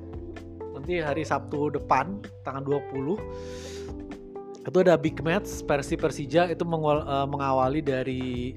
[0.72, 6.48] Nanti hari Sabtu depan tanggal 20 itu ada big match Persi Persija.
[6.48, 8.56] Itu eh, mengawali dari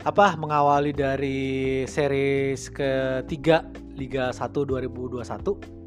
[0.00, 3.68] apa mengawali dari series ketiga
[4.00, 5.80] Liga 1 2021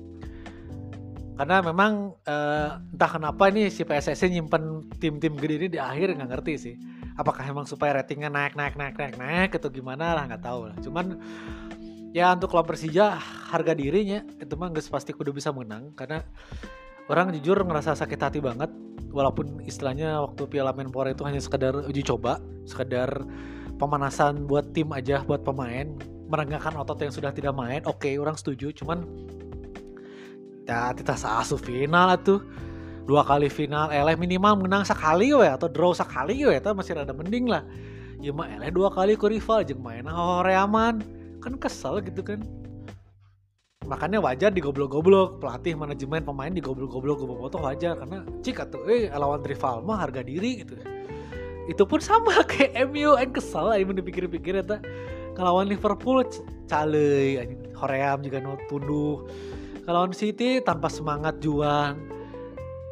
[1.34, 6.30] karena memang uh, entah kenapa ini si PSSI nyimpen tim-tim gede ini di akhir nggak
[6.30, 6.76] ngerti sih.
[7.18, 10.78] Apakah emang supaya ratingnya naik naik naik naik naik atau gimana lah nggak tahu lah.
[10.86, 11.18] Cuman
[12.14, 13.18] ya untuk klub Persija
[13.50, 16.22] harga dirinya itu mah nggak pasti kudu bisa menang karena
[17.10, 18.70] orang jujur ngerasa sakit hati banget
[19.10, 22.38] walaupun istilahnya waktu Piala Menpora itu hanya sekedar uji coba
[22.70, 23.26] sekedar
[23.82, 25.90] pemanasan buat tim aja buat pemain
[26.30, 29.04] merenggakan otot yang sudah tidak main oke okay, orang setuju cuman
[30.70, 32.40] ya kita seasu final tuh
[33.04, 37.12] dua kali final eleh minimal menang sekali we atau draw sekali we itu masih rada
[37.12, 37.64] mending lah.
[38.24, 41.04] Ya mah eleh dua kali ke rival jeng main horeaman
[41.44, 42.40] kan kesel gitu kan.
[43.84, 48.00] Makanya wajar digoblok-goblok pelatih manajemen pemain digoblok-goblok gue foto wajar.
[48.00, 50.80] Karena cik atau eh lawan rival mah harga diri gitu.
[51.68, 54.80] Itu pun sama kayak MU yang kesel aja dipikir-pikir ya
[55.34, 56.22] ngelawan Liverpool
[56.70, 57.42] cale
[57.76, 59.28] Hoream juga tunduh.
[59.84, 62.00] Kalau City tanpa semangat juang.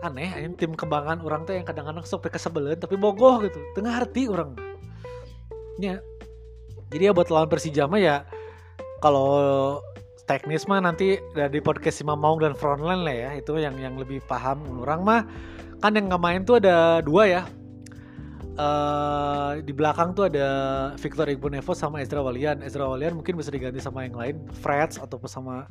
[0.01, 3.61] Aneh ini tim kebanggaan orang tuh yang kadang-kadang sok kesebelen tapi bogoh gitu.
[3.77, 4.57] Tengah hati orang.
[5.77, 6.01] Ya.
[6.91, 8.27] Jadi ya buat lawan Persija mah ya
[9.01, 9.81] kalau
[10.29, 13.29] teknis mah nanti dari podcast Sima Maung dan Frontline lah ya.
[13.35, 14.63] Itu yang yang lebih paham.
[14.79, 15.27] Orang mah
[15.81, 17.43] kan yang nggak main tuh ada dua ya.
[18.51, 20.47] Uh, di belakang tuh ada
[20.99, 22.61] Victor Igbonevo sama Ezra Walian.
[22.61, 24.35] Ezra Walian mungkin bisa diganti sama yang lain.
[24.61, 25.65] Freds ataupun sama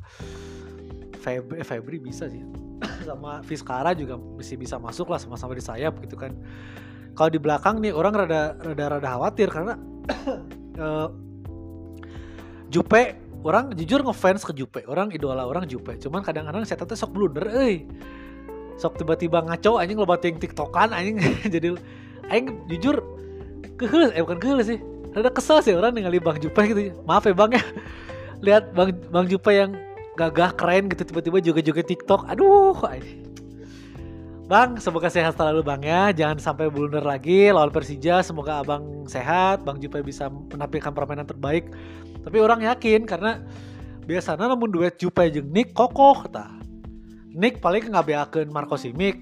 [1.21, 2.41] Febri, eh, Febri bisa sih.
[3.05, 6.33] Sama Fiskara juga masih bisa masuk lah sama-sama di sayap gitu kan.
[7.13, 9.77] Kalau di belakang nih orang rada rada rada khawatir karena
[10.81, 11.13] uh,
[12.73, 14.81] Jupe orang jujur ngefans ke Jupe.
[14.85, 15.97] Orang idola orang Jupe.
[15.97, 17.85] Cuman kadang-kadang saya teteh sok blunder eh
[18.81, 21.21] sok tiba-tiba ngaco anjing lo bating tiktokan anjing.
[21.53, 21.77] Jadi
[22.33, 23.01] aing jujur
[23.77, 24.79] kehel eh bukan kehel sih.
[25.11, 26.95] Rada kesel sih orang ningali Bang Jupe gitu.
[27.03, 27.63] Maaf ya Bang ya.
[28.45, 29.75] Lihat Bang Bang Jupe yang
[30.15, 32.29] gagah keren gitu tiba-tiba juga juga TikTok.
[32.31, 32.77] Aduh
[34.51, 36.11] Bang semoga sehat selalu Bang ya.
[36.11, 37.47] Jangan sampai blunder lagi.
[37.51, 39.63] Lawan Persija semoga Abang sehat.
[39.63, 41.71] Bang Jupe bisa menampilkan permainan terbaik
[42.21, 43.41] tapi orang yakin karena
[44.05, 46.61] biasanya namun duet Jupe jeung Nick kokoh ta
[47.31, 49.15] Nick paling ngabeakeun Marco Simic.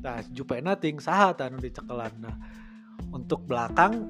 [0.00, 2.12] Nah Jupe nating saha anu dicekelan.
[2.16, 2.36] Nah
[3.12, 4.08] untuk belakang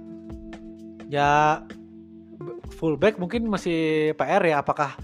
[1.11, 1.63] ya
[2.79, 4.95] fullback mungkin masih PR ya apakah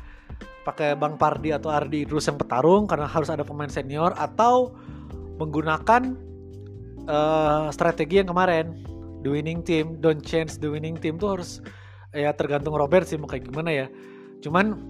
[0.63, 4.75] pakai Bang Pardi atau Ardi Idrus yang petarung karena harus ada pemain senior atau
[5.39, 6.15] menggunakan
[7.07, 8.75] uh, strategi yang kemarin.
[9.27, 11.59] The winning team don't change the winning team tuh harus
[12.17, 13.87] ya tergantung Robert sih mau kayak gimana ya.
[14.41, 14.81] Cuman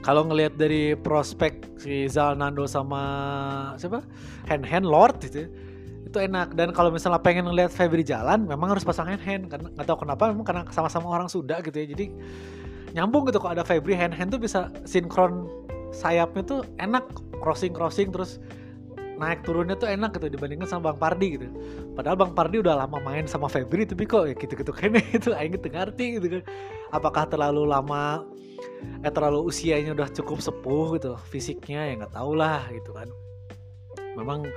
[0.00, 3.02] kalau ngelihat dari prospek si Zalnando sama
[3.78, 4.02] siapa?
[4.50, 5.46] Hand hand Lord gitu
[6.10, 6.58] itu enak.
[6.58, 10.02] Dan kalau misalnya pengen ngelihat Febri jalan memang harus pasang hand hand karena nggak tahu
[10.02, 11.86] kenapa memang karena sama-sama orang Sunda gitu ya.
[11.86, 12.10] Jadi
[12.98, 15.46] nyambung gitu kok ada Febri hand hand tuh bisa sinkron
[15.94, 17.06] sayapnya tuh enak.
[17.40, 18.42] Crossing crossing terus
[19.20, 21.46] naik turunnya tuh enak gitu dibandingkan sama Bang Pardi gitu.
[21.92, 25.52] Padahal Bang Pardi udah lama main sama Febri tapi kok ya gitu-gitu kayaknya itu aing
[25.52, 26.42] gitu ngerti gitu kan.
[26.96, 28.24] Apakah terlalu lama
[29.04, 33.12] eh terlalu usianya udah cukup sepuh gitu fisiknya ya nggak tahu lah gitu kan.
[34.16, 34.48] Memang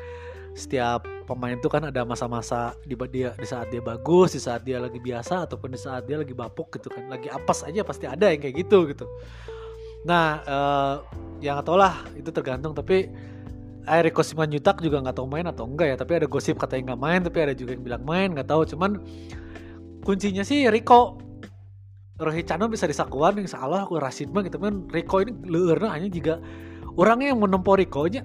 [0.54, 4.78] setiap pemain itu kan ada masa-masa di dia di saat dia bagus, di saat dia
[4.78, 8.30] lagi biasa ataupun di saat dia lagi bapuk gitu kan, lagi apes aja pasti ada
[8.30, 9.10] yang kayak gitu gitu.
[10.06, 10.96] Nah, uh,
[11.42, 13.10] yang tau lah itu tergantung tapi
[13.84, 17.20] Eriko Simanjutak juga nggak tahu main atau enggak ya, tapi ada gosip katanya nggak main,
[17.24, 18.64] tapi ada juga yang bilang main nggak tahu.
[18.64, 19.02] Cuman
[20.08, 21.20] kuncinya sih Riko
[22.20, 24.60] Rohit Chano bisa disakuan yang salah aku Rashid mah gitu.
[24.60, 26.40] Kan Riko ini leurna hanya jika
[26.96, 28.24] orangnya yang menempuh Riko nya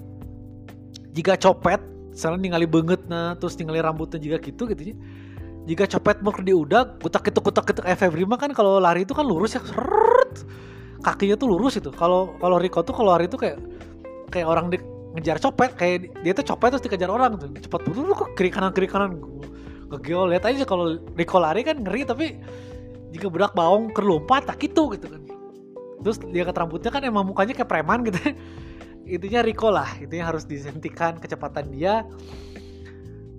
[1.16, 4.96] jika copet misalnya ningali banget nah terus ningali rambutnya juga gitu gitu ya
[5.66, 9.16] jika copet mau di udah kutak itu kutak itu FF Rima kan kalau lari itu
[9.16, 9.62] kan lurus ya
[11.02, 11.90] kakinya tuh lurus itu.
[11.94, 13.58] Kalau kalau Rico tuh kalau lari itu kayak
[14.28, 14.78] kayak orang di,
[15.16, 17.48] ngejar copet kayak dia tuh copet terus dikejar orang tuh.
[17.56, 19.20] Cepat tuh kok kiri kanan kiri kanan?
[19.88, 22.36] Ngegeo lihat aja kalau Rico lari kan ngeri tapi
[23.08, 25.22] jika berak baung kerlompat tak gitu gitu kan.
[26.04, 28.20] Terus dia ke rambutnya kan emang mukanya kayak preman gitu.
[29.08, 32.04] Intinya Rico lah intinya harus dihentikan kecepatan dia.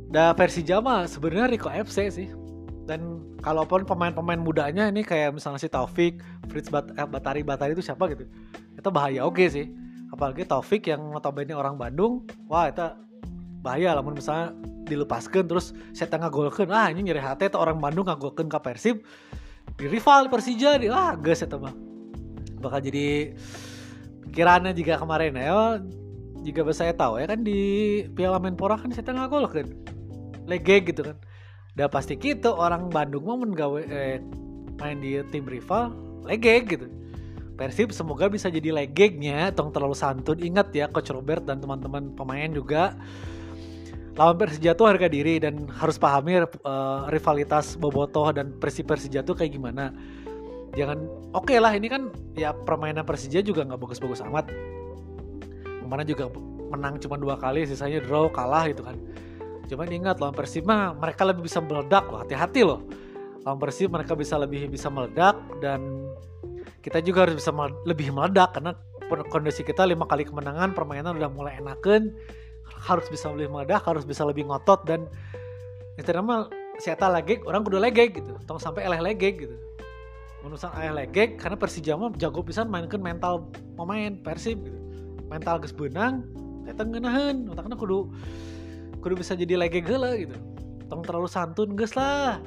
[0.10, 2.28] Da versi Jama sebenarnya Rico FC sih.
[2.90, 6.18] Dan kalaupun pemain-pemain mudanya ini kayak misalnya si Taufik,
[6.50, 8.26] Fritz Bat eh, Batari Batari itu siapa gitu
[8.80, 9.66] itu bahaya oke okay sih
[10.10, 12.86] apalagi Taufik yang notabene orang Bandung wah itu
[13.60, 14.56] bahaya lah misalnya
[14.88, 19.06] dilepaskan terus saya tengah golkan ah ini nyeri hati tuh orang Bandung ngagolkan ke Persib
[19.78, 21.76] di rival Persija di ah gas itu mah.
[22.60, 23.32] Bakal jadi
[24.28, 25.80] pikirannya jika kemarin ya
[26.44, 27.60] jika saya tahu ya kan di
[28.16, 29.68] Piala Menpora kan saya tengah gol kan
[30.50, 31.18] lege gitu kan.
[31.78, 33.40] Udah pasti gitu orang Bandung mau
[33.80, 34.20] eh,
[34.80, 35.96] main di tim rival
[36.28, 36.88] lege gitu
[37.60, 40.40] Persib semoga bisa jadi legegnya tong terlalu santun.
[40.40, 42.96] Ingat ya coach Robert dan teman-teman pemain juga.
[44.16, 49.36] Lawan Persija tuh harga diri dan harus pahami uh, rivalitas Bobotoh dan Persib Persija tuh
[49.36, 49.92] kayak gimana.
[50.72, 51.04] Jangan
[51.36, 54.48] oke okay lah ini kan ya permainan Persija juga nggak bagus-bagus amat.
[55.60, 56.32] Ke mana juga
[56.72, 58.96] menang cuma dua kali sisanya draw kalah gitu kan.
[59.68, 62.08] Cuman ingat lawan Persib mah mereka lebih bisa meledak.
[62.08, 62.88] Loh hati-hati loh.
[63.44, 66.08] Lawan Persib mereka bisa lebih bisa meledak dan
[66.80, 67.52] kita juga harus bisa
[67.84, 68.72] lebih meledak karena
[69.34, 72.14] kondisi kita lima kali kemenangan permainan udah mulai enakan.
[72.70, 75.04] Harus bisa lebih meledak harus bisa lebih ngotot dan
[76.00, 76.10] itu
[76.80, 78.40] siapa lagi orang kudu legek gitu.
[78.48, 79.56] Tong sampai eleh legek gitu.
[80.40, 84.80] Menusan ayah legek karena Persija mah jago pisan mainkan mental pemain Persib gitu.
[85.30, 86.26] mental ges benang
[86.66, 88.10] kita ngenahan otaknya kudu
[89.04, 90.38] kudu bisa jadi legek lah gitu.
[90.88, 92.40] Tong terlalu santun ges lah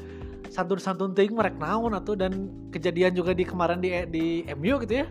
[0.53, 5.01] santun santun ting merek naon atau dan kejadian juga di kemarin di di MU gitu
[5.01, 5.07] ya.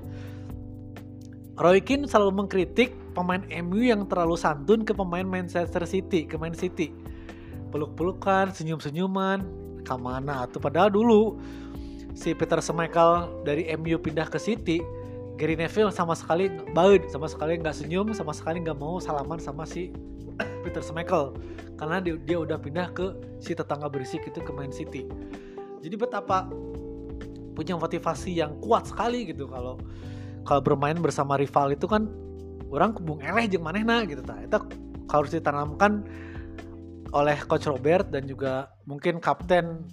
[1.57, 6.53] Roy Keane selalu mengkritik pemain MU yang terlalu santun ke pemain Manchester City ke Man
[6.53, 6.93] City.
[7.73, 9.41] Peluk-pelukan senyum-senyuman
[9.81, 11.41] ke mana atau padahal dulu
[12.13, 14.77] si Peter Schmeichel dari MU pindah ke City
[15.41, 19.65] Gary Neville sama sekali baud sama sekali nggak senyum sama sekali nggak mau salaman sama
[19.65, 19.89] si
[20.63, 21.35] Peter Schmeichel
[21.77, 25.07] karena dia, dia udah pindah ke si tetangga berisik itu ke Man City
[25.81, 26.49] jadi betapa
[27.57, 29.77] punya motivasi yang kuat sekali gitu kalau
[30.47, 32.09] kalau bermain bersama rival itu kan
[32.71, 34.57] orang kebung eleh jeng manehna gitu ta itu
[35.11, 36.07] harus ditanamkan
[37.11, 39.83] oleh coach Robert dan juga mungkin kapten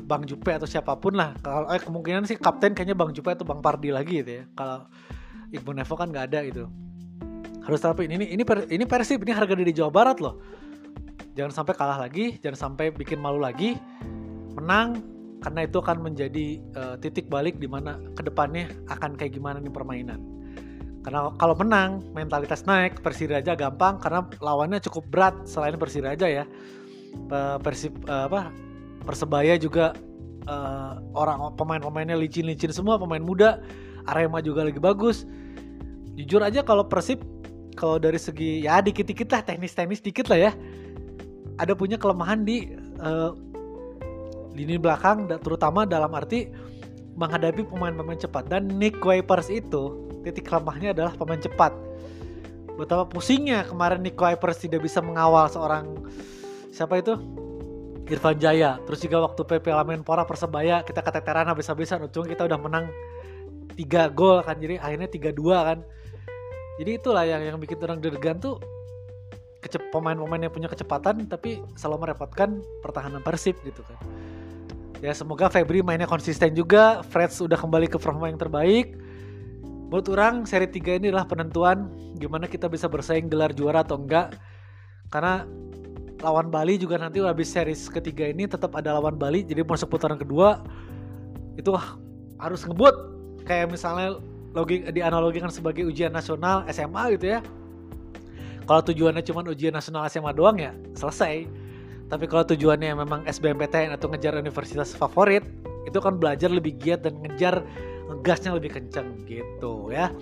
[0.00, 1.36] Bang Jupe atau siapa pun lah.
[1.44, 4.44] Kalau eh, kemungkinan sih kapten kayaknya Bang Jupe atau Bang Pardi lagi gitu ya.
[4.56, 4.88] Kalau
[5.52, 6.64] Ibu Nevo kan nggak ada gitu.
[7.62, 10.42] Harus tapi ini ini ini Persib ini harga diri Jawa Barat loh.
[11.32, 13.78] Jangan sampai kalah lagi, jangan sampai bikin malu lagi.
[14.58, 15.00] Menang
[15.42, 19.72] karena itu akan menjadi uh, titik balik di mana ke depannya akan kayak gimana nih
[19.72, 20.20] permainan.
[21.02, 26.44] Karena kalau menang mentalitas naik Persiraja gampang karena lawannya cukup berat selain Persiraja ya.
[27.60, 28.54] Persib uh, apa
[29.02, 29.98] Persebaya juga
[30.46, 33.58] uh, orang pemain-pemainnya licin-licin semua, pemain muda.
[34.06, 35.26] Arema juga lagi bagus.
[36.14, 37.18] Jujur aja kalau Persib
[37.74, 40.52] kalau dari segi ya dikit-dikit lah teknis-teknis dikit lah ya.
[41.60, 43.32] Ada punya kelemahan di uh,
[44.52, 46.48] lini belakang terutama dalam arti
[47.16, 48.48] menghadapi pemain-pemain cepat.
[48.48, 51.72] Dan Nick Wipers itu titik lemahnya adalah pemain cepat.
[52.76, 56.08] Betapa pusingnya kemarin Nick Wipers tidak bisa mengawal seorang
[56.72, 57.16] siapa itu?
[58.12, 58.76] Irfan Jaya.
[58.84, 59.72] Terus juga waktu PP
[60.04, 62.04] Pora Persebaya kita keteteran habis-habisan.
[62.04, 62.92] Ujung kita udah menang
[63.72, 65.78] tiga gol kan jadi akhirnya tiga dua kan
[66.82, 68.58] jadi itulah yang yang bikin orang deg tuh
[69.62, 73.94] kecep pemain-pemain yang punya kecepatan tapi selalu merepotkan pertahanan Persib gitu kan.
[74.98, 78.98] Ya semoga Febri mainnya konsisten juga Freds udah kembali ke forma yang terbaik.
[79.94, 81.86] Buat orang seri 3 ini adalah penentuan
[82.18, 84.34] gimana kita bisa bersaing gelar juara atau enggak.
[85.06, 85.46] Karena
[86.18, 90.18] lawan Bali juga nanti habis series ketiga ini tetap ada lawan Bali jadi masuk putaran
[90.18, 90.66] kedua
[91.54, 91.70] itu
[92.42, 92.94] harus ngebut.
[93.46, 94.18] Kayak misalnya
[94.52, 97.40] logik dianalogikan sebagai ujian nasional SMA gitu ya.
[98.62, 101.48] Kalau tujuannya cuma ujian nasional SMA doang ya selesai.
[102.12, 105.42] Tapi kalau tujuannya memang SBMPTN atau ngejar universitas favorit
[105.88, 107.64] itu kan belajar lebih giat dan ngejar
[108.12, 110.12] ngegasnya lebih kenceng gitu ya.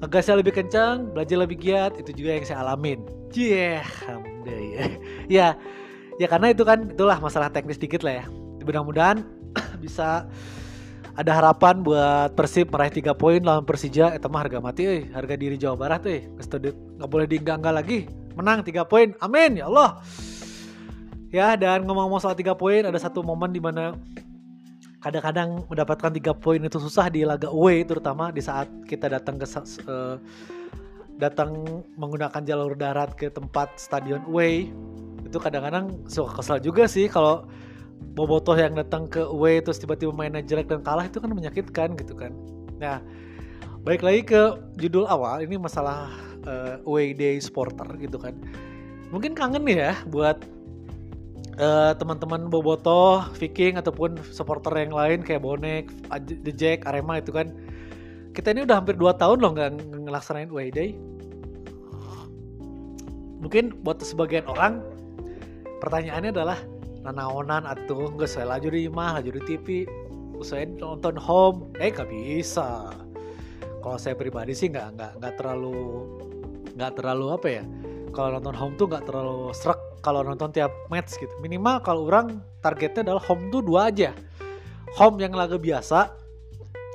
[0.00, 3.02] Ngegasnya lebih kencang belajar lebih giat itu juga yang saya alamin.
[3.34, 3.82] Yeah
[4.44, 4.86] ya
[5.36, 5.46] ya
[6.20, 8.24] ya karena itu kan itulah masalah teknis dikit lah ya.
[8.64, 9.24] Mudah-mudahan
[9.84, 10.28] bisa
[11.14, 14.14] ada harapan buat Persib meraih 3 poin lawan Persija?
[14.18, 15.02] Itu mah harga mati eh.
[15.14, 16.26] Harga diri Jawa Barat eh.
[16.26, 17.98] Nggak boleh dienggak-enggak lagi.
[18.34, 19.14] Menang 3 poin.
[19.22, 20.02] Amin ya Allah.
[21.30, 23.94] Ya dan ngomong-ngomong soal 3 poin ada satu momen di mana
[25.04, 29.44] kadang-kadang mendapatkan tiga poin itu susah di laga away terutama di saat kita datang ke
[29.84, 30.16] uh,
[31.20, 31.60] datang
[32.00, 34.72] menggunakan jalur darat ke tempat stadion away.
[35.28, 37.44] Itu kadang-kadang suka kesal juga sih kalau
[38.14, 42.14] bobotoh yang datang ke away terus tiba-tiba mainnya jelek dan kalah itu kan menyakitkan gitu
[42.14, 42.30] kan.
[42.78, 43.02] Nah
[43.84, 44.40] baik lagi ke
[44.80, 46.08] judul awal ini masalah
[46.46, 48.38] uh, away day supporter gitu kan.
[49.10, 50.40] Mungkin kangen ya buat
[51.58, 57.50] uh, teman-teman bobotoh Viking ataupun supporter yang lain kayak bonek The Jack Arema itu kan.
[58.34, 59.70] Kita ini udah hampir 2 tahun loh nggak
[60.10, 60.98] ngelaksanain away day.
[63.38, 64.82] Mungkin buat sebagian orang
[65.78, 66.58] pertanyaannya adalah
[67.04, 69.66] nanaonan atau nggak saya laju di rumah laju di TV
[70.42, 72.90] saya nonton home eh gak bisa.
[73.80, 76.08] Kalau saya pribadi sih nggak nggak nggak terlalu
[76.74, 77.64] nggak terlalu apa ya
[78.10, 81.32] kalau nonton home tuh nggak terlalu serak kalau nonton tiap match gitu.
[81.44, 84.16] Minimal kalau orang targetnya adalah home tuh dua aja.
[84.96, 86.12] Home yang laga biasa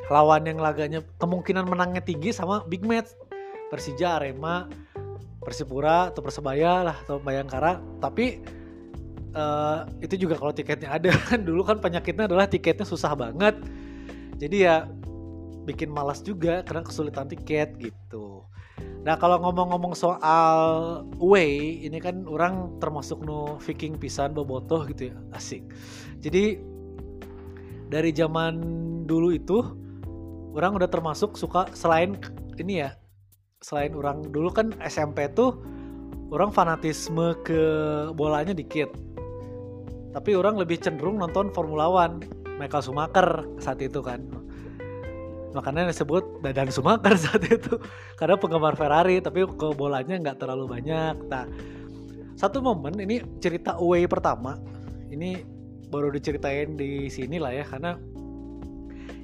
[0.10, 3.14] lawan yang laganya kemungkinan menangnya tinggi sama big match.
[3.70, 4.66] Persija Arema
[5.46, 7.78] Persipura atau Persebaya lah atau Bayangkara.
[8.02, 8.42] Tapi
[9.36, 11.12] uh, itu juga kalau tiketnya ada.
[11.30, 13.58] Kan dulu kan penyakitnya adalah tiketnya susah banget.
[14.40, 14.88] Jadi ya
[15.68, 18.48] bikin malas juga karena kesulitan tiket gitu.
[19.04, 20.58] Nah kalau ngomong-ngomong soal
[21.20, 25.18] way ini kan orang termasuk no Viking pisan bobotoh gitu ya.
[25.36, 25.68] Asik.
[26.24, 26.58] Jadi
[27.92, 28.56] dari zaman
[29.10, 29.58] dulu itu
[30.56, 32.18] orang udah termasuk suka selain
[32.58, 32.96] ini ya
[33.60, 35.60] selain orang dulu kan SMP tuh
[36.32, 37.62] orang fanatisme ke
[38.14, 38.94] bolanya dikit
[40.10, 42.26] tapi orang lebih cenderung nonton Formula One
[42.58, 44.26] Michael Schumacher saat itu kan.
[45.54, 47.78] Makanya disebut Dadan Sumaker saat itu.
[48.18, 51.16] Karena penggemar Ferrari tapi ke bolanya nggak terlalu banyak.
[51.30, 51.46] Nah
[52.38, 54.60] satu momen ini cerita away pertama.
[55.10, 55.42] Ini
[55.90, 57.98] baru diceritain di sini lah ya karena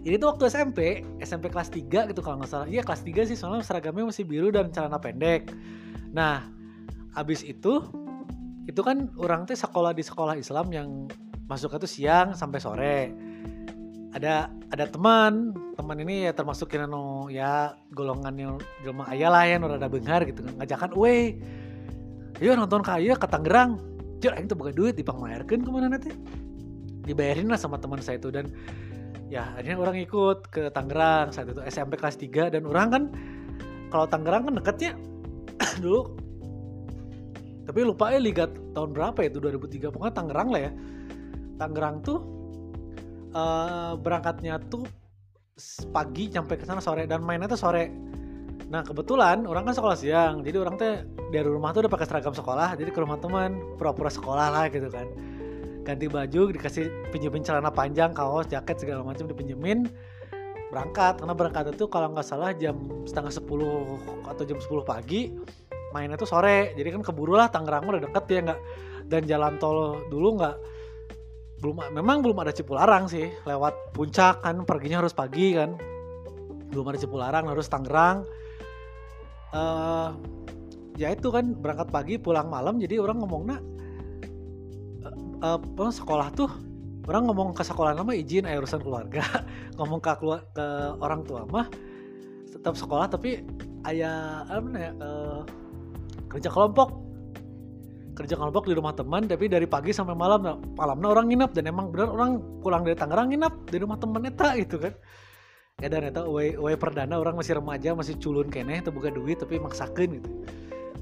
[0.06, 2.68] ini tuh waktu SMP SMP kelas 3 gitu kalau nggak salah.
[2.70, 5.54] Iya kelas 3 sih soalnya seragamnya masih biru dan celana pendek.
[6.14, 6.46] Nah
[7.14, 7.86] abis itu
[8.66, 10.90] itu kan orang tuh sekolah di sekolah Islam yang
[11.46, 12.98] masuknya tuh siang sampai sore.
[14.16, 19.44] Ada ada teman teman ini ya termasuk yang no ya golongan yang jelma ayah lah
[19.44, 21.36] ya ada bengar gitu kan ngajakan we
[22.42, 23.78] ayo nonton kaya ke Tangerang.
[24.24, 26.10] Cur itu bukan duit dipangmayarkan ke mana nanti
[27.06, 28.50] dibayarin lah sama teman saya itu dan
[29.30, 33.04] ya akhirnya orang ikut ke Tangerang saat itu SMP kelas 3 dan orang kan
[33.94, 34.92] kalau Tangerang kan deketnya
[35.84, 36.25] dulu
[37.66, 38.46] tapi lupa ya liga
[38.78, 40.72] tahun berapa ya itu 2003 pokoknya Tangerang lah ya
[41.58, 42.20] Tangerang tuh
[43.36, 44.88] uh, berangkatnya tuh
[45.92, 47.88] pagi sampai ke sana sore dan mainnya tuh sore.
[48.68, 52.36] Nah kebetulan orang kan sekolah siang, jadi orang teh dari rumah tuh udah pakai seragam
[52.36, 55.08] sekolah, jadi ke rumah teman pura-pura sekolah lah gitu kan.
[55.86, 59.88] Ganti baju, dikasih pinjemin celana panjang, kaos, jaket segala macam dipinjemin
[60.74, 62.76] berangkat karena berangkat itu kalau nggak salah jam
[63.08, 63.96] setengah sepuluh
[64.28, 65.32] atau jam sepuluh pagi
[65.92, 66.74] mainnya tuh sore.
[66.74, 68.60] Jadi kan keburu lah Tangerang udah deket ya nggak
[69.06, 70.56] dan jalan tol dulu nggak
[71.62, 73.30] belum memang belum ada Cipularang sih.
[73.44, 75.78] Lewat puncak kan perginya harus pagi kan.
[76.72, 78.26] Belum ada Cipularang harus Tangerang.
[79.56, 80.12] Uh,
[81.00, 83.64] ya itu kan berangkat pagi pulang malam jadi orang ngomongnya
[85.40, 86.52] uh, uh, sekolah tuh
[87.08, 89.24] orang ngomong ke sekolah nama izin ayo urusan keluarga.
[89.78, 90.66] Ngomong ke keluar ke
[91.00, 91.68] orang tua mah
[92.50, 93.46] tetap sekolah tapi
[93.86, 95.46] ayah apa ya uh,
[96.32, 96.90] kerja kelompok.
[98.16, 100.40] Kerja kelompok di rumah teman tapi dari pagi sampai malam.
[100.40, 104.24] Nah, malamnya orang nginep dan emang benar orang pulang dari Tangerang nginep di rumah temen
[104.24, 104.94] eta gitu kan.
[105.84, 109.36] Ya dan eta way, way perdana orang masih remaja masih culun kene itu buka duit
[109.44, 110.30] tapi maksakan gitu.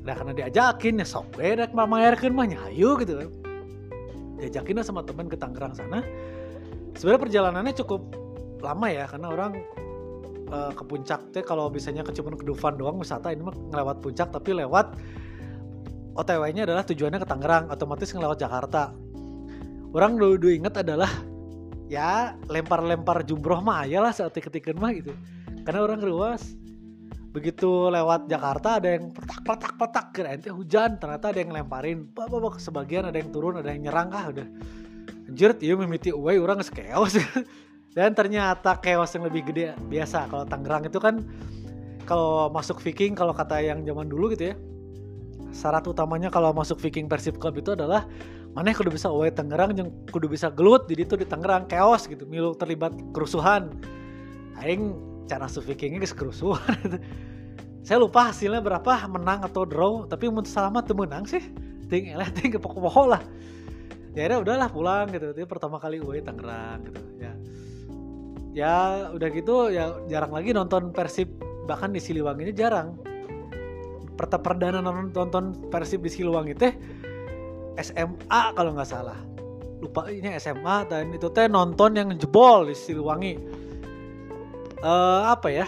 [0.02, 3.30] Nah karena diajakin ya sok we rek mamayarkeun mah nyayu gitu kan.
[4.42, 6.02] Diajakin sama temen ke Tangerang sana.
[6.98, 8.02] Sebenarnya perjalanannya cukup
[8.66, 9.52] lama ya karena orang
[10.54, 13.98] uh, ke puncak teh kalau biasanya ke cuma ke Dufan doang wisata ini mah ngelewat
[14.06, 14.94] puncak tapi lewat
[16.14, 18.94] OTW-nya adalah tujuannya ke Tangerang, otomatis ngelewat Jakarta.
[19.98, 21.10] Orang dulu inget adalah
[21.90, 25.10] ya lempar-lempar jumroh mah aja lah saat ketika mah gitu.
[25.66, 26.54] Karena orang ruas
[27.34, 32.06] begitu lewat Jakarta ada yang petak petak petak kira ente hujan ternyata ada yang lemparin
[32.14, 34.48] bapak sebagian ada yang turun ada yang nyerang ah udah
[35.26, 37.18] anjir iya mimiti uwe orang chaos
[37.94, 40.26] dan ternyata chaos yang lebih gede biasa.
[40.26, 41.22] Kalau Tangerang itu kan
[42.10, 44.56] kalau masuk Viking kalau kata yang zaman dulu gitu ya
[45.54, 48.10] syarat utamanya kalau masuk Viking Persib Club itu adalah
[48.58, 52.26] mana kudu bisa away Tangerang yang kudu bisa gelut jadi itu di Tangerang chaos gitu
[52.26, 53.70] milu terlibat kerusuhan.
[54.58, 54.98] Aing
[55.30, 56.98] cara masuk Vikingnya guys kerusuhan.
[57.86, 61.42] Saya lupa hasilnya berapa menang atau draw tapi untuk selamat tuh menang sih.
[61.88, 63.22] Ting elah ting pokok-pokok lah.
[64.14, 65.34] Ya udah udahlah pulang gitu.
[65.34, 67.34] Itu pertama kali away Tangerang gitu ya
[68.54, 71.30] ya udah gitu ya jarang lagi nonton Persib.
[71.66, 72.96] Bahkan di Siliwangi ini jarang.
[74.14, 76.74] Perta perdana nonton Persib di Siliwangi teh
[77.82, 79.18] SMA kalau nggak salah.
[79.82, 83.34] Lupa ini SMA dan itu teh nonton yang jebol di Siliwangi.
[84.80, 85.68] Uh, apa ya?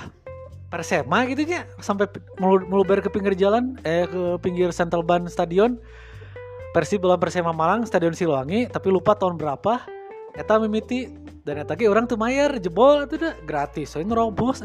[0.66, 2.10] Persema gitu ya sampai
[2.42, 5.80] meluber ke pinggir jalan eh ke pinggir Central Ban Stadion.
[6.76, 8.68] Persib dalam Persema Malang Stadion Siliwangi.
[8.68, 9.95] Tapi lupa tahun berapa
[10.36, 11.08] Eta mimiti
[11.48, 13.96] dan eta orang tuh mayar jebol itu udah gratis.
[13.96, 14.60] Soalnya nerobos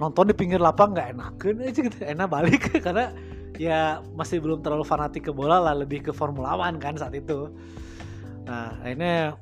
[0.00, 1.98] nonton di pinggir lapang nggak enak kan aja gitu.
[2.00, 3.12] Enak balik karena
[3.60, 7.52] ya masih belum terlalu fanatik ke bola lah lebih ke Formula One kan saat itu.
[8.48, 9.36] Nah akhirnya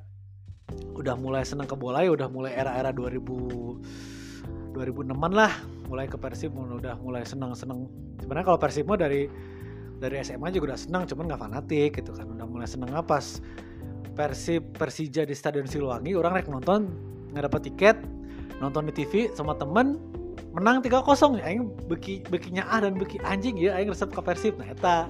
[0.94, 5.50] udah mulai seneng ke bola ya udah mulai era-era 2000 2006an lah
[5.90, 7.90] mulai ke Persib udah mulai seneng seneng
[8.22, 9.26] sebenarnya kalau Persib mah dari
[10.00, 12.24] dari SMA juga udah senang cuman nggak fanatik gitu kan.
[12.24, 13.20] Udah mulai seneng apa
[14.14, 16.90] Persib Persija di Stadion Siliwangi orang rek nonton
[17.30, 17.96] nggak dapat tiket
[18.58, 19.96] nonton di TV sama temen
[20.50, 24.58] menang 3-0 ya aing beki bekinya ah dan beki anjing ya aing resep ke Persib.
[24.58, 25.06] Nah eta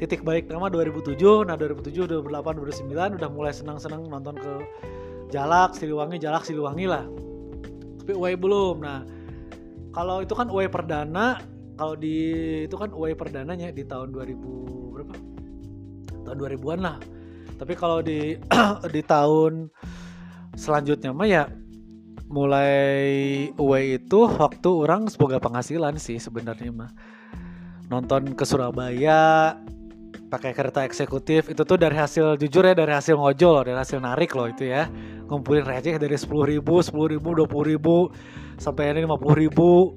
[0.00, 1.14] titik balik nama 2007
[1.46, 4.52] nah 2007 2008 2009 udah mulai senang-senang nonton ke
[5.30, 7.04] Jalak Siliwangi Jalak Siliwangi lah.
[8.02, 8.80] Tapi Uwe belum.
[8.80, 9.04] Nah
[9.92, 11.38] kalau itu kan Uwe perdana
[11.74, 12.16] kalau di
[12.70, 15.14] itu kan away perdananya di tahun 2000 berapa?
[16.24, 16.96] Tahun 2000-an lah
[17.58, 18.38] tapi kalau di
[18.94, 19.70] di tahun
[20.54, 21.44] selanjutnya mah ya
[22.30, 26.90] mulai away itu waktu orang semoga penghasilan sih sebenarnya mah.
[27.92, 29.54] Nonton ke Surabaya
[30.32, 34.34] pakai kereta eksekutif itu tuh dari hasil jujur ya dari hasil ngojol dari hasil narik
[34.34, 34.88] loh itu ya.
[35.30, 38.10] Ngumpulin receh dari sepuluh ribu sepuluh ribu dua puluh ribu
[38.58, 39.94] sampai ini lima puluh ribu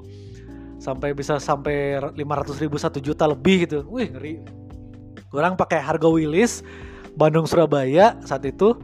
[0.77, 3.81] sampai bisa sampai lima ratus ribu satu juta lebih gitu.
[3.89, 4.45] Wih ngeri.
[5.33, 6.61] Orang pakai harga Willis
[7.17, 8.77] Bandung Surabaya saat itu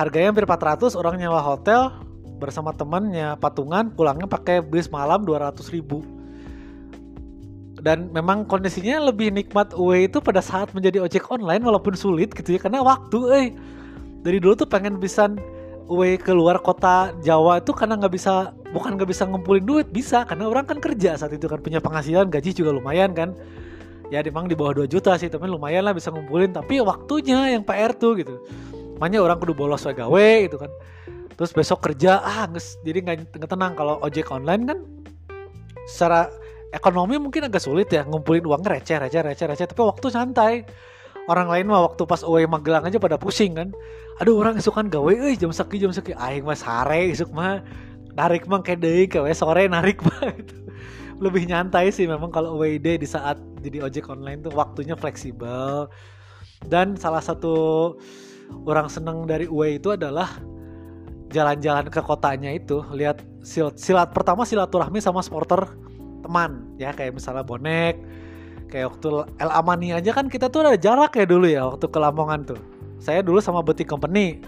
[0.00, 1.92] harganya hampir 400 orang nyawa hotel
[2.40, 6.00] bersama temannya patungan pulangnya pakai bis malam 200 ribu.
[7.78, 12.56] Dan memang kondisinya lebih nikmat UE itu pada saat menjadi ojek online walaupun sulit gitu
[12.56, 13.48] ya karena waktu eh.
[14.18, 15.30] Dari dulu tuh pengen bisa
[15.86, 20.44] UE keluar kota Jawa itu karena nggak bisa bukan nggak bisa ngumpulin duit bisa karena
[20.50, 23.32] orang kan kerja saat itu kan punya penghasilan gaji juga lumayan kan
[24.08, 26.52] ya memang di bawah 2 juta sih tapi lumayan lah bisa ngumpulin.
[26.52, 28.40] Tapi waktunya yang PR tuh gitu.
[28.98, 30.70] Makanya orang kudu bolos gawe gitu kan.
[31.38, 33.78] Terus besok kerja ah nges, jadi nggak tenang.
[33.78, 34.78] Kalau ojek online kan
[35.86, 36.26] secara
[36.74, 39.66] ekonomi mungkin agak sulit ya ngumpulin uang receh receh receh receh.
[39.70, 40.54] Tapi waktu santai.
[41.28, 43.68] Orang lain mah waktu pas away Magelang aja pada pusing kan.
[44.16, 46.16] Aduh orang isuk kan gawe eh jam seki jam seki.
[46.16, 47.60] Aing mah sare isuk mah.
[48.16, 50.56] Narik mah kayak deh gawe sore narik mah gitu.
[51.18, 55.90] Lebih nyantai sih memang kalau away di saat jadi ojek online tuh waktunya fleksibel.
[56.66, 57.94] Dan salah satu
[58.66, 60.38] orang seneng dari away itu adalah
[61.28, 65.68] jalan-jalan ke kotanya itu lihat silat, silat pertama silaturahmi sama supporter
[66.22, 66.94] teman ya.
[66.94, 67.98] Kayak misalnya bonek
[68.68, 69.08] kayak waktu
[69.40, 72.60] El Amani aja kan kita tuh ada jarak ya dulu ya waktu ke Lamongan tuh.
[73.00, 74.42] Saya dulu sama Beti Company.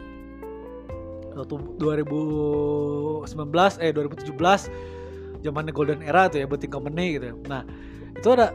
[1.31, 3.25] Waktu 2019
[3.81, 5.00] eh 2017
[5.41, 7.65] zamannya Golden Era tuh ya Beti Company gitu nah
[8.17, 8.53] itu ada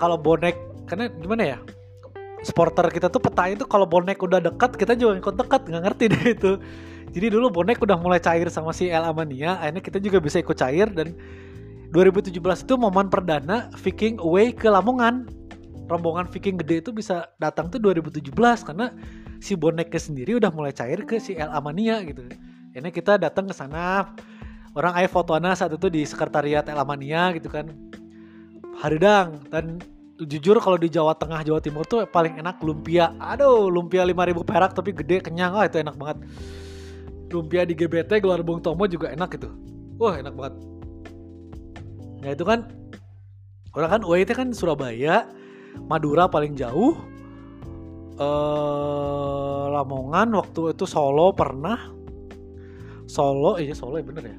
[0.00, 1.58] kalau bonek karena gimana ya
[2.46, 6.04] supporter kita tuh peta itu kalau bonek udah dekat kita juga ikut dekat nggak ngerti
[6.12, 6.52] deh itu
[7.10, 10.54] jadi dulu bonek udah mulai cair sama si El Amania akhirnya kita juga bisa ikut
[10.54, 11.16] cair dan
[11.92, 12.36] 2017
[12.68, 15.24] itu momen perdana Viking away ke Lamongan.
[15.88, 18.92] Rombongan Viking gede itu bisa datang tuh 2017 karena
[19.40, 22.28] si boneknya sendiri udah mulai cair ke si El Amania gitu.
[22.76, 24.12] Ini kita datang ke sana.
[24.76, 27.68] Orang ayah fotoana saat itu di sekretariat El Amania gitu kan.
[28.78, 29.82] Haridang dan
[30.18, 33.14] jujur kalau di Jawa Tengah Jawa Timur tuh paling enak lumpia.
[33.18, 35.54] Aduh, lumpia 5000 perak tapi gede kenyang.
[35.54, 36.18] Wah, itu enak banget.
[37.28, 39.50] Lumpia di GBT Gelar Bung Tomo juga enak itu.
[39.98, 40.54] Wah, enak banget
[42.22, 42.66] Nah itu kan
[43.74, 45.30] orang kan UIT kan Surabaya,
[45.86, 46.98] Madura paling jauh,
[48.18, 51.78] eh Lamongan waktu itu Solo pernah,
[53.06, 54.36] Solo iya Solo ya bener ya,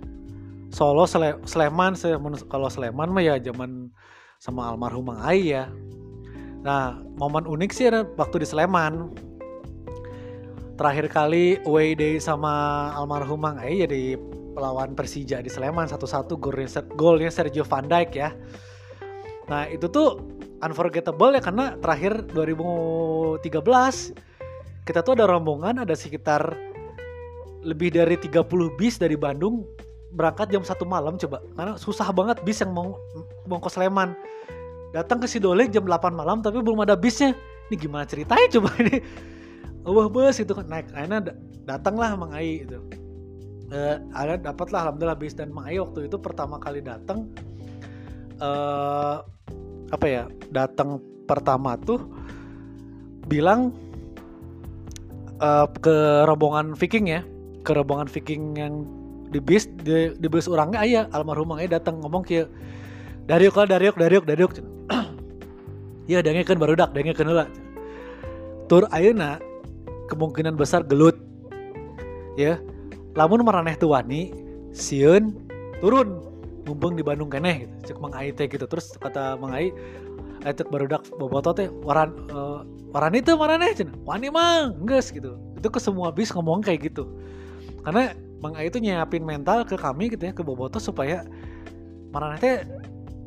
[0.70, 1.97] Solo Sele, Sleman
[2.45, 3.89] kalau Sleman mah ya zaman
[4.38, 5.67] sama almarhum Mang Ai ya.
[6.61, 9.09] Nah momen unik sih ada waktu di Sleman.
[10.80, 14.15] Terakhir kali away day sama almarhum Mang Ai ya di
[14.55, 18.30] lawan Persija di Sleman satu-satu golnya, golnya Sergio Van Dijk ya.
[19.49, 20.22] Nah itu tuh
[20.61, 23.49] unforgettable ya karena terakhir 2013
[24.86, 26.55] kita tuh ada rombongan ada sekitar
[27.63, 28.47] lebih dari 30
[28.80, 29.67] bis dari Bandung
[30.14, 31.41] berangkat jam satu malam coba.
[31.53, 32.97] Karena susah banget bis yang mau
[33.45, 34.14] mau ke Sleman.
[34.89, 37.38] Datang ke Sidolik jam 8 malam tapi belum ada bisnya.
[37.70, 38.97] Ini gimana ceritanya coba ini?
[39.86, 40.66] Wah bus itu kan.
[40.66, 41.34] Naik akhirnya
[41.70, 42.82] datanglah Mang Ai itu
[43.70, 45.38] uh, ada dapatlah alhamdulillah bis.
[45.38, 47.30] Dan Mang Ayo waktu itu pertama kali datang
[48.41, 49.22] uh,
[49.89, 52.01] apa ya datang pertama tuh
[53.30, 53.70] bilang
[55.38, 57.22] uh, ke rombongan Viking ya.
[57.62, 58.99] Ke rombongan Viking yang
[59.30, 62.50] di bis di, di bis orangnya ayah almarhum Mang Ayo datang ngomong ke
[63.30, 64.52] Dariuk lah Dariuk Dariuk Dariuk.
[66.10, 67.46] Iya dengnya kan baru dak dengnya kan lah
[68.66, 69.38] tur ayuna
[70.10, 71.14] kemungkinan besar gelut.
[72.34, 72.58] Ya
[73.14, 74.34] lamun maraneh tuh wani
[74.74, 75.38] siun
[75.78, 76.26] turun
[76.66, 78.66] mumpung di Bandung keneh gitu cek mang Ai gitu.
[78.66, 79.70] Terus kata mang Ai
[80.42, 84.82] itu barudak boboto teh waran uh, waran itu maraneh cina wani mang.
[84.90, 85.38] Geus gitu.
[85.62, 87.06] Itu ke semua bis ngomong kayak gitu.
[87.86, 91.28] Karena mang Ai itu nyiapin mental ke kami gitu ya ke boboto supaya
[92.10, 92.56] maraneh teh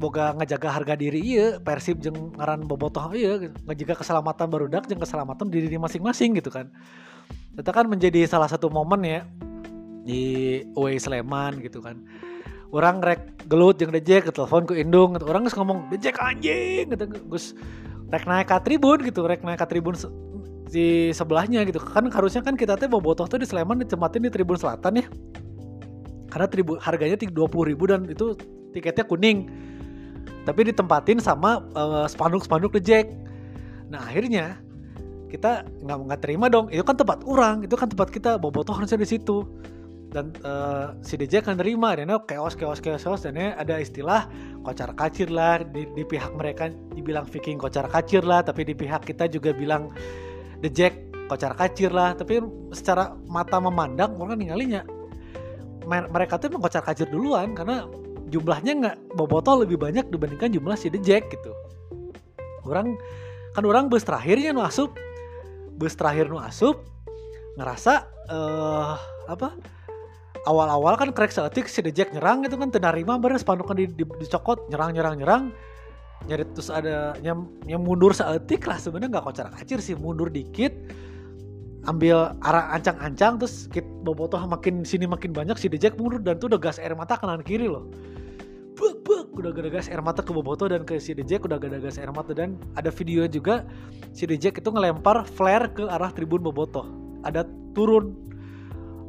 [0.03, 3.39] boga ngejaga harga diri iya persib jeng ngaran bobotoh iya
[3.69, 6.67] ngejaga keselamatan barudak jeng keselamatan diri masing-masing gitu kan.
[7.55, 9.21] Itu kan menjadi salah satu momen ya
[10.03, 12.03] di Uwe Sleman gitu kan.
[12.73, 15.29] Orang rek gelut yang dejek telepon ke Indung gitu.
[15.29, 17.05] orang ngomong dejek anjing gitu.
[17.29, 17.53] Gus
[18.11, 19.95] rek naik ke tribun gitu rek naik ke tribun
[20.73, 21.79] di sebelahnya gitu.
[21.79, 25.07] Kan harusnya kan kita teh bobotoh tuh di Sleman ditempatin di tribun selatan ya.
[26.33, 28.33] Karena tribun harganya dua puluh ribu dan itu
[28.73, 29.53] tiketnya kuning.
[30.49, 33.07] Tapi ditempatin sama uh, spanduk-spanduk The Jack
[33.93, 34.57] nah akhirnya
[35.29, 36.73] kita nggak nggak terima dong.
[36.73, 39.45] Itu kan tempat orang itu kan tempat kita bobotoh harusnya di situ.
[40.13, 43.21] Dan uh, si DJ kan nerima dan chaos chaos chaos chaos.
[43.25, 44.29] Dan ada istilah
[44.65, 45.61] kocar kacir lah.
[45.61, 49.93] Di, di pihak mereka dibilang Viking kocar kacir lah tapi di pihak kita juga bilang
[50.63, 50.95] The Jack
[51.27, 52.15] kocar kacir lah.
[52.15, 52.41] Tapi
[52.73, 54.87] secara mata memandang orang ninggalinya
[55.91, 57.91] mereka tuh emang kocar kacir duluan karena
[58.31, 61.53] jumlahnya nggak bobotoh lebih banyak dibandingkan jumlah si The Jack gitu.
[62.63, 62.97] Orang
[63.53, 64.95] kan orang bus terakhirnya nu asup.
[65.77, 66.87] Bus terakhir nu asup
[67.59, 68.97] ngerasa uh,
[69.29, 69.53] apa
[70.49, 74.05] awal-awal kan crack seetik si The Jack nyerang itu kan tenarima beres pandukan di, di,
[74.07, 75.43] dicokot nyerang nyerang nyerang
[76.29, 80.71] nyari terus ada yang, yang mundur seetik lah sebenarnya nggak kocar kacir sih mundur dikit
[81.91, 86.47] ambil arah ancang-ancang terus kit bobotoh makin sini makin banyak si Jack mundur dan tuh
[86.47, 87.91] udah gas air mata kanan kiri loh.
[88.79, 91.83] Buk buk udah gada gas air mata ke bobotoh dan ke si Jack udah gada
[91.83, 93.55] gas air mata dan ada videonya juga
[94.15, 96.87] si Jack itu ngelempar flare ke arah tribun bobotoh.
[97.27, 98.15] Ada turun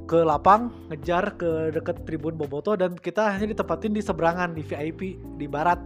[0.03, 5.15] ke lapang ngejar ke deket tribun Boboto dan kita hanya ditempatin di seberangan di VIP
[5.39, 5.79] di barat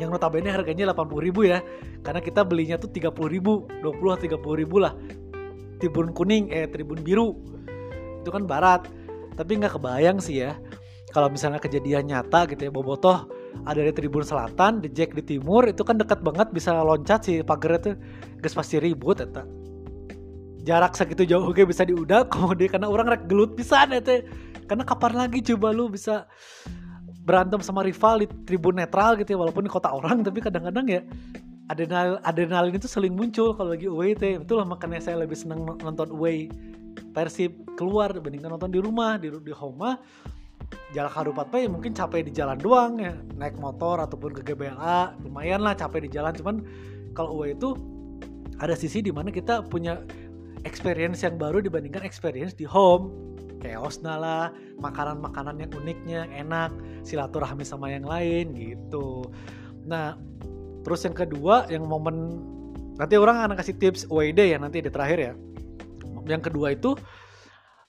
[0.00, 1.60] yang notabene harganya 80 ribu ya.
[2.00, 4.94] Karena kita belinya tuh 30 ribu 20 30 ribu lah.
[5.80, 7.36] Tribun kuning eh tribun biru.
[8.22, 8.86] Itu kan barat.
[9.32, 10.56] Tapi nggak kebayang sih ya
[11.12, 13.28] kalau misalnya kejadian nyata gitu ya Bobotoh
[13.68, 17.44] ada di tribun selatan di Jack di timur itu kan dekat banget bisa loncat sih
[17.44, 17.94] pagarnya tuh.
[18.40, 19.28] Gas pasti ribut ya
[20.62, 24.22] jarak segitu jauh oke bisa diudak kemudian karena orang rek gelut ya teh
[24.70, 26.26] karena kapan lagi coba lu bisa
[27.22, 31.00] berantem sama rival di tribun netral gitu ya walaupun di kota orang tapi kadang-kadang ya
[31.70, 34.36] adrenal adrenalin itu sering muncul kalau lagi away teh.
[34.36, 36.52] Itulah makanya saya lebih senang nonton away
[37.16, 39.16] Persib keluar dibandingkan nonton di rumah.
[39.16, 39.96] Di di home
[40.92, 43.16] jalan harupat ya mungkin capek di jalan doang ya.
[43.36, 46.32] Naik motor ataupun ke GBLA lumayan lah capek di jalan.
[46.36, 46.56] Cuman
[47.16, 47.76] kalau away itu
[48.60, 50.04] ada sisi di mana kita punya
[50.68, 53.31] experience yang baru dibandingkan experience di home
[53.62, 54.44] chaosnya lah
[54.82, 56.74] makanan-makanan yang uniknya enak
[57.06, 59.30] silaturahmi sama yang lain gitu.
[59.86, 60.18] Nah
[60.82, 62.42] terus yang kedua yang momen
[62.98, 65.32] nanti orang akan kasih tips WD ya nanti di terakhir ya.
[66.26, 66.98] Yang kedua itu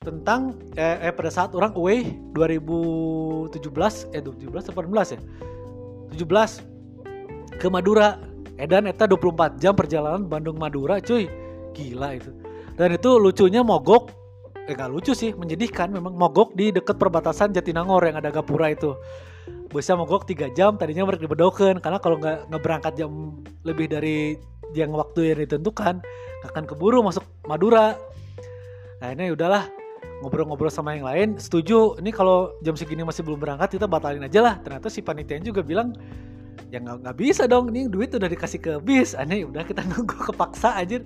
[0.04, 2.06] tentang eh, eh pada saat orang away
[2.38, 3.58] 2017
[4.14, 5.22] eh 2017 18 ya.
[6.14, 8.22] 17 ke Madura.
[8.54, 11.26] Edan eta 24 jam perjalanan Bandung Madura cuy.
[11.74, 12.30] Gila itu.
[12.78, 14.23] Dan itu lucunya mogok
[14.68, 15.92] eh gak lucu sih menyedihkan.
[15.92, 18.96] Memang mogok di dekat perbatasan Jatinangor yang ada gapura itu.
[19.74, 24.38] Bisa mogok tiga jam tadinya mereka dibedokan karena kalau nggak ngeberangkat jam lebih dari
[24.78, 26.00] yang waktu yang ditentukan
[26.48, 27.98] akan keburu masuk Madura.
[29.02, 29.68] Nah ini udahlah
[30.24, 31.36] ngobrol-ngobrol sama yang lain.
[31.36, 34.56] Setuju ini kalau jam segini masih belum berangkat kita batalin aja lah.
[34.62, 35.92] Ternyata si panitia juga bilang
[36.70, 39.18] ya nggak bisa dong ini duit udah dikasih ke bis.
[39.18, 41.04] Aneh udah kita nunggu kepaksa aja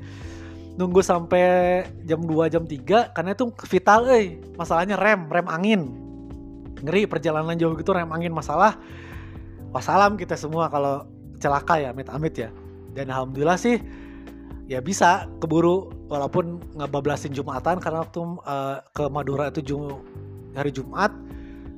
[0.77, 4.37] nunggu sampai jam 2 jam 3 karena itu vital eh.
[4.55, 5.81] Masalahnya rem rem angin.
[6.85, 8.29] Ngeri perjalanan jauh gitu rem angin.
[8.29, 8.77] Masalah
[9.73, 11.03] wassalam kita semua kalau
[11.41, 12.53] celaka ya amit amit ya.
[12.93, 13.81] Dan alhamdulillah sih
[14.69, 20.01] ya bisa keburu walaupun ngebablasin jumatan karena waktu uh, ke Madura itu jum
[20.53, 21.09] hari Jumat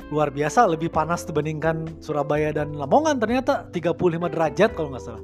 [0.09, 3.21] luar biasa lebih panas dibandingkan Surabaya dan Lamongan.
[3.21, 5.23] Ternyata 35 derajat kalau nggak salah.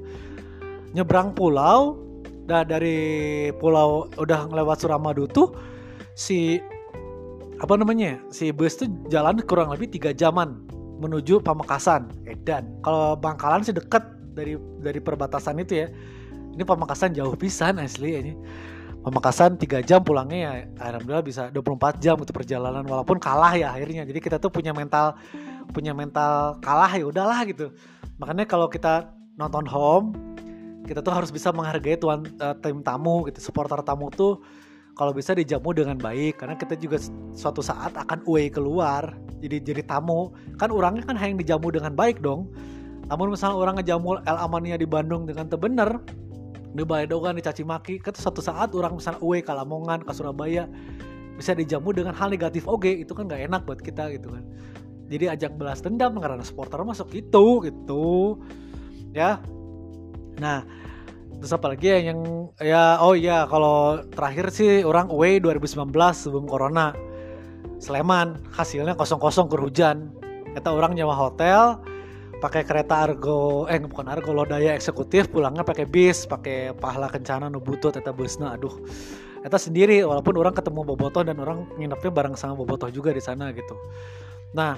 [0.95, 2.05] Nyebrang pulau
[2.45, 5.53] Nah dari pulau udah ngelewat Suramadu tuh
[6.13, 6.61] si
[7.57, 10.61] apa namanya si bus tuh jalan kurang lebih tiga jaman
[11.01, 12.69] menuju Pamekasan Edan.
[12.85, 14.03] Kalau Bangkalan sih deket
[14.37, 15.87] dari dari perbatasan itu ya.
[16.55, 18.33] Ini Pamekasan jauh pisan asli ini.
[19.05, 24.01] Pamekasan 3 jam pulangnya ya alhamdulillah bisa 24 jam untuk perjalanan walaupun kalah ya akhirnya.
[24.01, 25.13] Jadi kita tuh punya mental
[25.69, 27.69] punya mental kalah ya udahlah gitu.
[28.17, 30.34] Makanya kalau kita nonton home
[30.85, 34.39] kita tuh harus bisa menghargai tuan uh, tim tamu gitu supporter tamu tuh
[34.95, 37.01] kalau bisa dijamu dengan baik karena kita juga
[37.35, 39.11] suatu saat akan away keluar
[39.43, 40.31] jadi jadi tamu.
[40.55, 42.49] Kan orangnya kan hanya dijamu dengan baik dong.
[43.05, 46.01] Namun misalnya orang ngejamu El Amania di Bandung dengan tebener
[46.75, 50.67] di Bayadogan dicaci maki kan suatu saat orang misalnya away ke Lamongan ke Surabaya
[51.39, 54.43] bisa dijamu dengan hal negatif oke itu kan gak enak buat kita gitu kan.
[55.05, 58.39] Jadi ajak belas dendam karena supporter masuk itu gitu.
[59.13, 59.39] Ya
[60.41, 60.63] Nah,
[61.39, 66.45] terus apa lagi ya yang ya oh iya kalau terakhir sih orang away 2019 sebelum
[66.47, 66.95] corona.
[67.75, 70.09] Sleman hasilnya kosong-kosong ke hujan.
[70.55, 71.83] Kita orang nyawa hotel
[72.39, 77.63] pakai kereta argo eh bukan argo lodaya eksekutif pulangnya pakai bis pakai pahala kencana nu
[77.63, 78.75] butut eta busna aduh
[79.41, 83.49] eta sendiri walaupun orang ketemu bobotoh dan orang nginepnya bareng sama bobotoh juga di sana
[83.55, 83.73] gitu
[84.51, 84.77] nah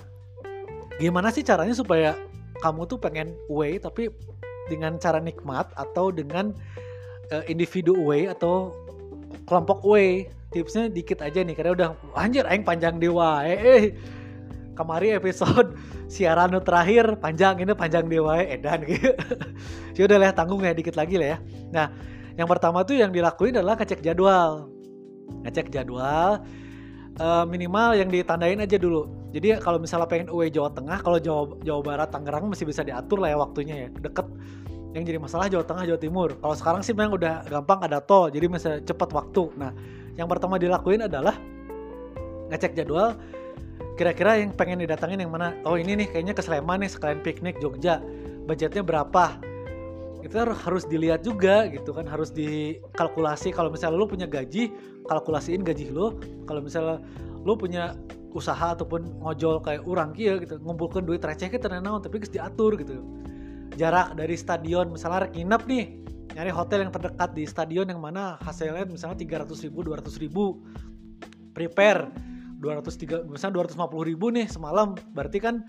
[1.02, 2.14] gimana sih caranya supaya
[2.62, 4.10] kamu tuh pengen away tapi
[4.68, 6.52] dengan cara nikmat atau dengan
[7.32, 8.72] uh, individu away atau
[9.48, 13.84] kelompok away tipsnya dikit aja nih karena udah anjir aing panjang dewa eh, eh.
[14.78, 15.76] kemari episode
[16.14, 18.86] siaran terakhir panjang ini panjang dewa eh, edan.
[18.88, 19.12] Gitu
[19.98, 21.38] ya udah lah tanggung ya dikit lagi lah ya.
[21.74, 21.88] Nah
[22.38, 24.70] yang pertama tuh yang dilakuin adalah ngecek jadwal.
[25.44, 26.46] Ngecek jadwal
[27.20, 31.54] uh, minimal yang ditandain aja dulu jadi kalau misalnya pengen away Jawa Tengah kalau Jawa
[31.62, 33.88] Jawa Barat Tangerang masih bisa diatur lah ya waktunya ya.
[33.94, 34.26] Deket.
[34.98, 36.30] Yang jadi masalah Jawa Tengah Jawa Timur.
[36.42, 38.34] Kalau sekarang sih memang udah gampang ada tol.
[38.34, 39.54] Jadi bisa cepat waktu.
[39.62, 39.70] Nah
[40.18, 41.38] yang pertama dilakuin adalah
[42.50, 43.14] ngecek jadwal.
[43.94, 45.54] Kira-kira yang pengen didatangin yang mana?
[45.70, 48.02] Oh ini nih kayaknya ke Sleman nih sekalian piknik Jogja.
[48.50, 49.38] Budgetnya berapa?
[50.26, 53.54] Itu harus dilihat juga gitu kan harus dikalkulasi.
[53.54, 54.74] Kalau misalnya lo punya gaji
[55.06, 56.18] kalkulasiin gaji lo
[56.50, 57.00] kalau misalnya
[57.46, 57.96] lo punya
[58.36, 62.76] usaha ataupun ngojol kayak orang kia gitu ngumpulkan duit receh kita naon tapi harus diatur
[62.80, 63.04] gitu.
[63.78, 65.86] Jarak dari stadion misalnya nginep nih
[66.38, 70.62] nyari hotel yang terdekat di stadion yang mana hasilnya misalnya 300 ribu 200 ribu.
[71.56, 72.14] Prepare
[72.62, 75.66] 203 misalnya 250 ribu nih semalam berarti kan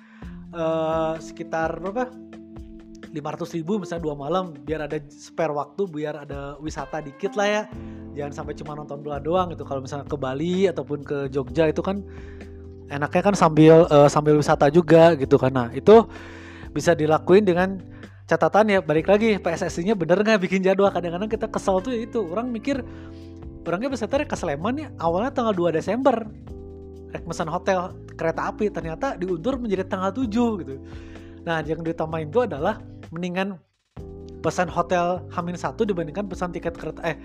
[0.52, 2.08] uh, sekitar berapa
[3.12, 7.62] 500 ribu misalnya dua malam biar ada spare waktu biar ada wisata dikit lah ya.
[8.18, 9.62] Jangan sampai cuma nonton bola doang gitu.
[9.64, 12.02] Kalau misalnya ke Bali ataupun ke Jogja itu kan
[12.88, 16.08] enaknya kan sambil uh, sambil wisata juga gitu nah itu
[16.72, 17.80] bisa dilakuin dengan
[18.28, 20.92] catatan ya balik lagi PSSI-nya bener nggak bikin jadwal?
[20.92, 22.20] Kadang-kadang kita kesel tuh itu.
[22.28, 22.84] Orang mikir
[23.64, 26.28] orangnya peserta ke Sleman ya awalnya tanggal 2 Desember.
[27.08, 30.28] Rek pesan hotel kereta api ternyata diundur menjadi tanggal 7
[30.60, 30.76] gitu.
[31.48, 33.60] Nah yang ditambahin itu adalah mendingan
[34.40, 37.16] pesan hotel Hamin satu dibandingkan pesan tiket kereta eh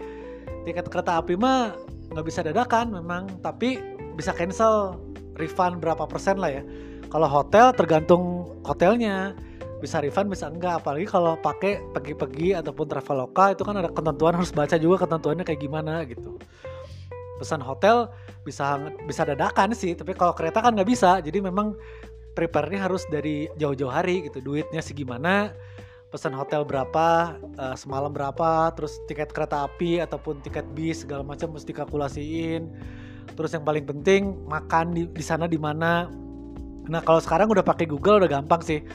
[0.65, 1.77] tiket kereta api mah
[2.13, 3.79] nggak bisa dadakan memang tapi
[4.17, 4.97] bisa cancel
[5.37, 6.63] refund berapa persen lah ya.
[7.09, 9.37] Kalau hotel tergantung hotelnya
[9.81, 10.81] bisa refund bisa enggak.
[10.81, 15.45] Apalagi kalau pakai pergi-pergi ataupun travel lokal itu kan ada ketentuan harus baca juga ketentuannya
[15.45, 16.37] kayak gimana gitu.
[17.41, 18.09] Pesan hotel
[18.47, 21.21] bisa bisa dadakan sih tapi kalau kereta kan nggak bisa.
[21.21, 21.73] Jadi memang
[22.33, 25.53] prepare-nya harus dari jauh-jauh hari gitu duitnya segimana
[26.13, 31.57] pesan hotel berapa uh, semalam berapa terus tiket kereta api ataupun tiket bis segala macam
[31.57, 32.69] mesti kalkulasiin.
[33.33, 36.05] Terus yang paling penting makan di, di sana di mana.
[36.85, 38.85] Nah kalau sekarang udah pakai Google udah gampang sih.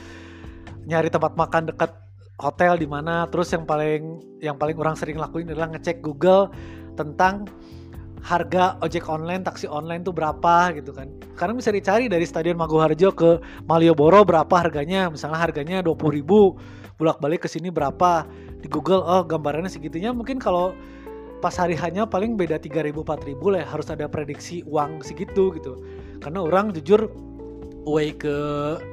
[0.87, 1.91] Nyari tempat makan dekat
[2.39, 3.27] hotel di mana.
[3.27, 4.03] Terus yang paling
[4.39, 6.47] yang paling orang sering lakuin adalah ngecek Google
[6.95, 7.51] tentang
[8.19, 11.07] harga ojek online, taksi online tuh berapa gitu kan.
[11.39, 15.07] Karena bisa dicari dari Stadion Maguharjo ke Malioboro berapa harganya.
[15.07, 16.59] Misalnya harganya 20 ribu,
[16.99, 18.27] bolak-balik ke sini berapa.
[18.59, 20.11] Di Google, oh gambarannya segitunya.
[20.11, 20.75] Mungkin kalau
[21.39, 23.63] pas hari hanya paling beda 3 ribu, 4 ribu lah.
[23.63, 25.79] Harus ada prediksi uang segitu gitu.
[26.19, 27.07] Karena orang jujur
[27.87, 28.35] away ke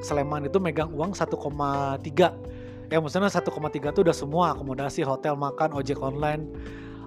[0.00, 1.34] Sleman itu megang uang 1,3
[2.86, 6.46] ya maksudnya 1,3 itu udah semua akomodasi hotel makan ojek online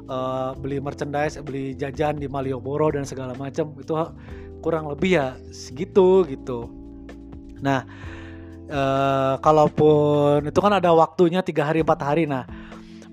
[0.09, 3.93] uh, beli merchandise beli jajan di Malioboro dan segala macam itu
[4.59, 6.67] kurang lebih ya segitu gitu.
[7.61, 7.85] Nah
[8.67, 12.25] uh, kalaupun itu kan ada waktunya tiga hari empat hari.
[12.25, 12.43] Nah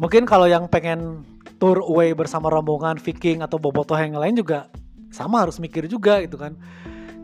[0.01, 1.23] mungkin kalau yang pengen
[1.61, 4.73] tour away bersama rombongan Viking atau bobotoh yang lain juga
[5.13, 6.57] sama harus mikir juga gitu kan.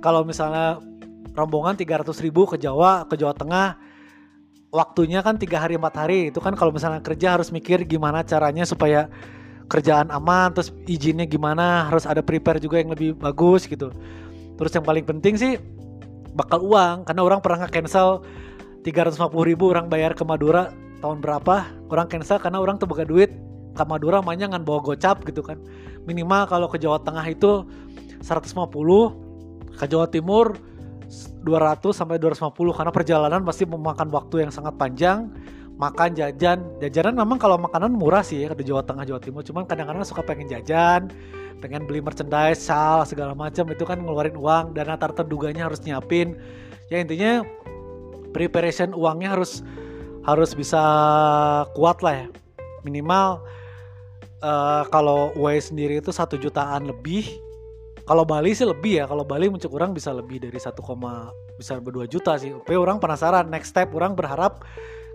[0.03, 0.79] Kalau misalnya
[1.33, 3.81] rombongan 300 ribu ke Jawa ke Jawa Tengah
[4.73, 6.31] waktunya kan tiga hari empat hari.
[6.31, 9.11] Itu kan kalau misalnya kerja harus mikir gimana caranya supaya
[9.73, 13.89] kerjaan aman terus izinnya gimana harus ada prepare juga yang lebih bagus gitu.
[14.61, 15.57] Terus yang paling penting sih
[16.37, 18.21] bakal uang karena orang pernah nge-cancel
[18.85, 19.17] 350
[19.49, 20.69] ribu orang bayar ke Madura
[21.01, 23.33] tahun berapa orang cancel karena orang tuh buka duit
[23.73, 25.57] ke Madura mainnya ngan bawa gocap gitu kan.
[26.05, 27.65] Minimal kalau ke Jawa Tengah itu
[28.21, 28.69] 150
[29.73, 30.53] ke Jawa Timur
[31.43, 35.33] 200 sampai 250 karena perjalanan pasti memakan waktu yang sangat panjang
[35.77, 36.59] makan jajan.
[36.81, 39.43] Jajanan memang kalau makanan murah sih ya di Jawa Tengah Jawa Timur.
[39.45, 41.13] Cuman kadang-kadang suka pengen jajan
[41.63, 43.71] pengen beli merchandise sal segala macam.
[43.71, 46.35] Itu kan ngeluarin uang dan antar terduganya harus nyiapin.
[46.91, 47.47] Ya intinya
[48.35, 49.63] preparation uangnya harus
[50.27, 50.83] harus bisa
[51.79, 52.29] kuat lah ya.
[52.83, 53.39] Minimal
[54.43, 57.31] uh, kalau way sendiri itu satu jutaan lebih.
[58.03, 59.05] Kalau Bali sih lebih ya.
[59.07, 60.75] Kalau Bali mencuk orang bisa lebih dari 1,
[61.55, 62.51] bisa berdua juta sih.
[62.51, 63.47] Tapi orang penasaran.
[63.47, 64.67] Next step orang berharap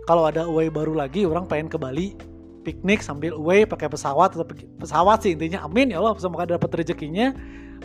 [0.07, 2.15] kalau ada away baru lagi orang pengen ke Bali
[2.63, 4.47] piknik sambil away pakai pesawat atau
[4.79, 5.63] pesawat sih intinya.
[5.63, 7.31] Amin ya Allah semoga dapat rezekinya.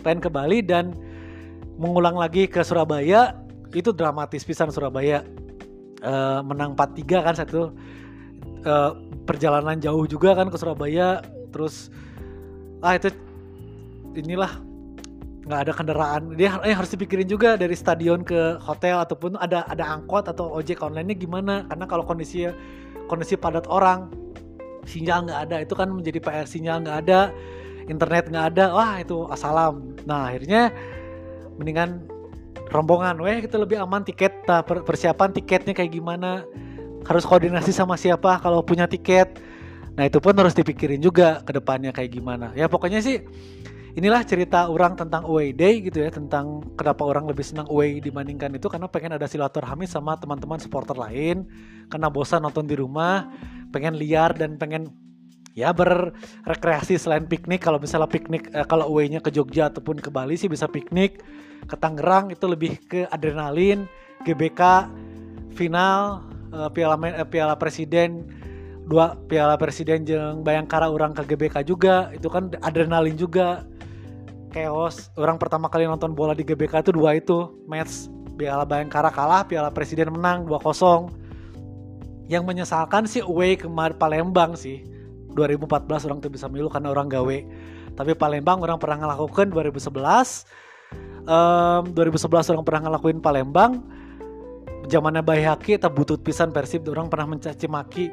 [0.03, 0.91] Pengen ke Bali dan
[1.79, 3.35] mengulang lagi ke Surabaya
[3.71, 5.23] itu dramatis pisan Surabaya.
[6.03, 7.71] Uh, menang 4-3 kan satu.
[8.63, 8.91] Uh,
[9.23, 11.19] perjalanan jauh juga kan ke Surabaya
[11.51, 11.91] terus
[12.83, 13.11] ah itu
[14.15, 14.59] inilah
[15.43, 16.21] nggak ada kendaraan.
[16.39, 20.79] Dia eh, harus dipikirin juga dari stadion ke hotel ataupun ada ada angkot atau ojek
[20.79, 21.67] online-nya gimana.
[21.67, 22.47] Karena kalau kondisi
[23.11, 24.07] kondisi padat orang
[24.87, 25.55] sinyal nggak ada.
[25.63, 27.19] Itu kan menjadi PR sinyal nggak ada
[27.91, 28.65] internet nggak ada.
[28.71, 30.71] Wah itu asalam nah akhirnya
[31.59, 32.03] mendingan
[32.73, 36.47] rombongan weh kita lebih aman tiket nah, persiapan tiketnya kayak gimana?
[37.03, 39.43] Harus koordinasi sama siapa kalau punya tiket?
[39.99, 42.55] Nah itu pun harus dipikirin juga ke depannya kayak gimana.
[42.55, 43.27] Ya pokoknya sih
[43.93, 48.49] inilah cerita orang tentang away day gitu ya tentang kenapa orang lebih senang away dibandingkan
[48.57, 51.45] itu karena pengen ada silaturahmi sama teman-teman supporter lain
[51.93, 53.29] karena bosan nonton di rumah
[53.69, 54.89] pengen liar dan pengen
[55.53, 57.61] ya berrekreasi selain piknik.
[57.61, 61.21] Kalau misalnya piknik eh, kalau away-nya ke Jogja ataupun ke Bali sih bisa piknik
[61.63, 63.85] ke Tangerang itu lebih ke adrenalin
[64.25, 64.89] GBK
[65.53, 68.25] final eh, piala eh, piala presiden
[68.83, 73.63] dua piala presiden jeng Bayangkara orang ke GBK juga itu kan adrenalin juga
[74.53, 75.09] chaos.
[75.17, 79.73] Orang pertama kali nonton bola di GBK itu dua itu match Piala Bayangkara kalah Piala
[79.73, 83.65] Presiden menang 2-0 yang menyesalkan sih away ke
[83.97, 84.85] Palembang sih.
[85.33, 87.37] 2014 orang tuh bisa milu karena orang gawe
[87.93, 89.89] tapi Palembang orang pernah ngelakukan 2011
[91.25, 93.81] um, 2011 orang pernah ngelakuin Palembang.
[94.83, 98.11] Zamannya Bayhaki tak butut pisan Persib orang pernah mencaci maki.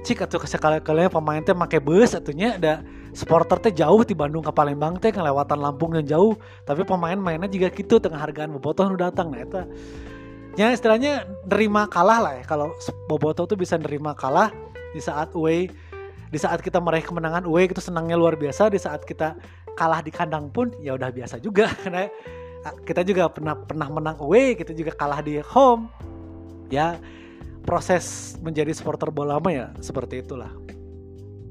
[0.00, 2.80] Cik atau sekali kali pemain teh make bus atunya ada
[3.16, 6.32] supporter teh jauh di Bandung ke Palembang teh ngelewatan Lampung yang jauh.
[6.68, 9.32] Tapi pemain mainnya juga gitu tengah hargaan bobotoh nu datang.
[9.32, 9.56] Nah itu
[10.60, 12.44] ya istilahnya nerima kalah lah ya.
[12.44, 12.76] Kalau
[13.08, 14.52] bobotoh tuh bisa nerima kalah
[14.92, 15.72] di saat away
[16.28, 18.68] di saat kita meraih kemenangan away itu senangnya luar biasa.
[18.68, 19.32] Di saat kita
[19.72, 21.72] kalah di kandang pun ya udah biasa juga.
[21.80, 22.04] Karena
[22.84, 25.88] kita juga pernah pernah menang away kita juga kalah di home.
[26.68, 27.00] Ya
[27.64, 30.52] proses menjadi supporter bola mah ya seperti itulah.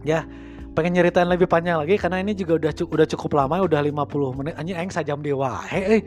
[0.05, 0.29] Ya
[0.75, 4.37] pengen nyeritain lebih panjang lagi karena ini juga udah cukup udah cukup lama udah 50
[4.37, 4.53] menit.
[4.59, 6.03] Hanya aing sajam dewa hei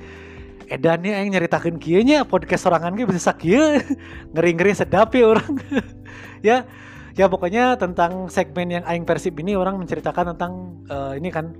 [0.68, 3.80] edan nih aing nyeritakan kieunya podcast sorangan ge bisa sakieu
[4.36, 5.52] ngeri-ngeri sedap ya orang
[6.48, 6.68] ya
[7.16, 11.56] ya pokoknya tentang segmen yang aing persib ini orang menceritakan tentang uh, ini kan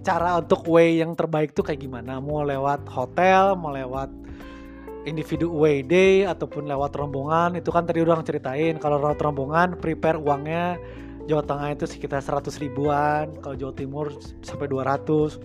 [0.00, 2.18] cara untuk way yang terbaik tuh kayak gimana.
[2.18, 4.08] Mau lewat hotel mau lewat
[5.04, 8.80] individu away day ataupun lewat rombongan itu kan tadi udah ceritain.
[8.80, 10.80] Kalau lewat rombongan prepare uangnya
[11.30, 14.10] Jawa Tengah itu sekitar 100 ribuan kalau Jawa Timur
[14.42, 15.38] sampai 200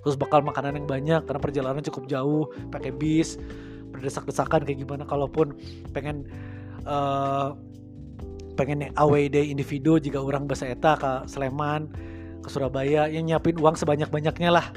[0.00, 3.40] terus bakal makanan yang banyak karena perjalanan cukup jauh pakai bis
[3.90, 5.08] berdesak-desakan kayak gimana.
[5.08, 5.56] Kalaupun
[5.96, 6.28] pengen
[6.84, 7.56] uh,
[8.54, 11.88] pengen away day individu jika orang bahasa eta ke Sleman
[12.40, 14.68] ke Surabaya yang nyiapin uang sebanyak-banyaknya lah.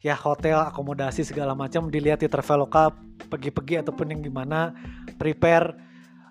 [0.00, 2.96] Ya hotel akomodasi segala macam dilihat di Traveloka
[3.28, 4.72] pergi-pergi ataupun yang gimana
[5.20, 5.76] prepare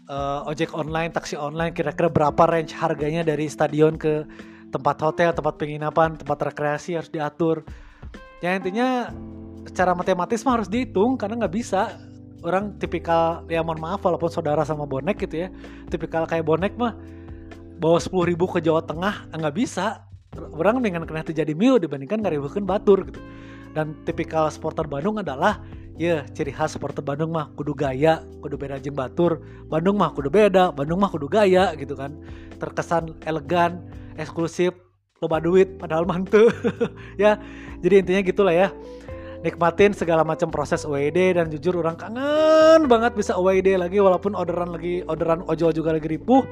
[0.09, 4.25] uh, ojek online taksi online kira-kira berapa range harganya dari stadion ke
[4.73, 7.63] tempat hotel tempat penginapan tempat rekreasi harus diatur?
[8.41, 9.13] Ya intinya
[9.69, 11.95] secara matematis mah harus dihitung karena nggak bisa.
[12.39, 15.47] Orang tipikal ya mohon maaf walaupun saudara sama bonek gitu ya
[15.91, 16.95] tipikal kayak bonek mah
[17.83, 20.07] bawa sepuluh ribu ke Jawa Tengah nggak bisa.
[20.55, 23.19] Orang dengan kena terjadi mil dibandingkan ngaribukan batur gitu.
[23.75, 25.59] Dan tipikal supporter Bandung adalah
[25.99, 30.31] ya ciri khas supporter Bandung mah kudu gaya kudu beda jeng batur Bandung mah kudu
[30.31, 32.15] beda Bandung mah kudu gaya gitu kan.
[32.55, 33.83] Terkesan elegan
[34.15, 34.71] eksklusif
[35.19, 36.47] loba duit padahal mantu
[37.21, 37.35] ya
[37.83, 38.71] jadi intinya gitulah ya.
[39.39, 44.75] Nikmatin segala macam proses OED dan jujur orang kangen banget bisa OED lagi walaupun orderan
[44.75, 46.43] lagi orderan ojol juga lagi ripuh.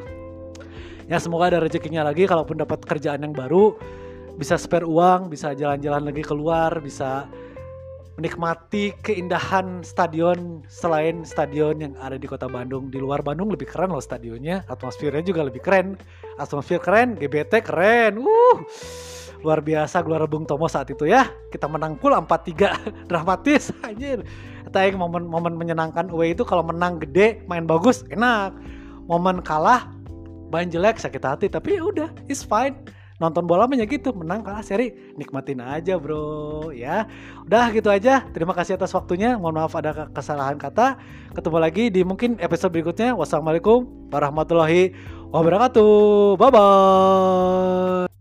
[1.08, 3.76] Ya semoga ada rezekinya lagi kalaupun dapat kerjaan yang baru.
[4.39, 7.28] Bisa spare uang, bisa jalan-jalan lagi keluar, bisa
[8.18, 12.89] menikmati keindahan stadion selain stadion yang ada di kota Bandung.
[12.89, 15.93] Di luar Bandung lebih keren loh stadionnya, atmosfernya juga lebih keren.
[16.41, 18.18] Atmosfer keren, GBT keren.
[18.18, 18.57] Uh,
[19.45, 21.30] luar biasa keluar Bung Tomo saat itu ya.
[21.53, 24.26] Kita menang pula 4-3 dramatis anjir.
[24.68, 28.51] Tapi momen-momen menyenangkan away itu kalau menang gede, main bagus, enak.
[29.07, 29.88] Momen kalah,
[30.51, 32.76] main jelek, sakit hati, tapi ya udah, it's fine
[33.18, 37.09] nonton bola banyak gitu menang kalah seri nikmatin aja bro ya.
[37.45, 38.26] Udah gitu aja.
[38.32, 39.36] Terima kasih atas waktunya.
[39.38, 40.97] Mohon maaf ada kesalahan kata.
[41.34, 43.18] Ketemu lagi di mungkin episode berikutnya.
[43.18, 44.93] Wassalamualaikum warahmatullahi
[45.34, 46.38] wabarakatuh.
[46.38, 48.16] Bye bye